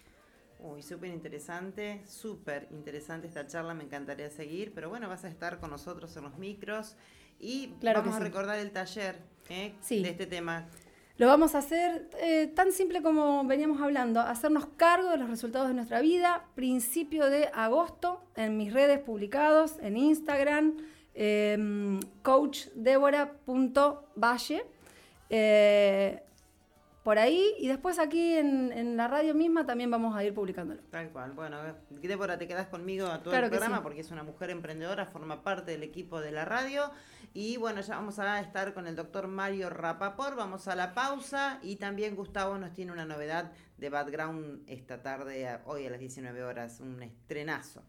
Uy, 0.60 0.82
súper 0.82 1.10
interesante, 1.10 2.02
súper 2.06 2.68
interesante 2.70 3.26
esta 3.26 3.46
charla, 3.46 3.74
me 3.74 3.84
encantaría 3.84 4.30
seguir, 4.30 4.72
pero 4.74 4.88
bueno, 4.88 5.08
vas 5.08 5.24
a 5.24 5.28
estar 5.28 5.58
con 5.58 5.70
nosotros 5.70 6.16
en 6.16 6.22
los 6.22 6.38
micros 6.38 6.96
y 7.38 7.74
vamos 7.82 8.14
a 8.14 8.20
recordar 8.20 8.58
el 8.58 8.70
taller 8.70 9.20
¿eh? 9.50 9.74
de 9.90 10.08
este 10.08 10.26
tema. 10.26 10.66
Lo 11.16 11.28
vamos 11.28 11.54
a 11.54 11.58
hacer 11.58 12.08
eh, 12.18 12.50
tan 12.56 12.72
simple 12.72 13.02
como 13.02 13.44
veníamos 13.44 13.80
hablando, 13.80 14.20
hacernos 14.20 14.66
cargo 14.76 15.10
de 15.10 15.18
los 15.18 15.30
resultados 15.30 15.68
de 15.68 15.74
nuestra 15.74 16.00
vida, 16.00 16.46
principio 16.54 17.30
de 17.30 17.50
agosto, 17.54 18.24
en 18.34 18.56
mis 18.56 18.72
redes 18.72 18.98
publicados, 18.98 19.76
en 19.80 19.96
Instagram, 19.96 20.76
eh, 21.14 22.00
coachdebora.valle. 22.22 24.64
Eh, 25.30 26.22
por 27.04 27.18
ahí 27.18 27.54
y 27.58 27.68
después 27.68 27.98
aquí 27.98 28.34
en, 28.34 28.96
la 28.96 29.08
radio 29.08 29.34
misma 29.34 29.66
también 29.66 29.90
vamos 29.90 30.16
a 30.16 30.24
ir 30.24 30.32
publicándolo. 30.32 30.80
Tal 30.90 31.10
cual. 31.10 31.32
Bueno, 31.32 31.58
Débora, 31.90 32.38
te 32.38 32.48
quedas 32.48 32.68
conmigo 32.68 33.08
a 33.08 33.22
todo 33.22 33.34
el 33.34 33.50
programa 33.50 33.82
porque 33.82 34.00
es 34.00 34.10
una 34.10 34.22
mujer 34.22 34.48
emprendedora, 34.48 35.04
forma 35.04 35.42
parte 35.42 35.72
del 35.72 35.82
equipo 35.82 36.22
de 36.22 36.32
la 36.32 36.46
radio. 36.46 36.90
Y 37.34 37.58
bueno, 37.58 37.82
ya 37.82 37.96
vamos 37.96 38.18
a 38.18 38.40
estar 38.40 38.72
con 38.72 38.86
el 38.86 38.96
doctor 38.96 39.28
Mario 39.28 39.68
Rapapor. 39.68 40.34
Vamos 40.34 40.66
a 40.66 40.74
la 40.74 40.94
pausa 40.94 41.58
y 41.62 41.76
también 41.76 42.16
Gustavo 42.16 42.56
nos 42.56 42.72
tiene 42.72 42.90
una 42.90 43.04
novedad 43.04 43.52
de 43.76 43.90
background 43.90 44.62
esta 44.66 45.02
tarde, 45.02 45.58
hoy 45.66 45.86
a 45.86 45.90
las 45.90 46.00
19 46.00 46.42
horas, 46.42 46.80
un 46.80 47.02
estrenazo. 47.02 47.82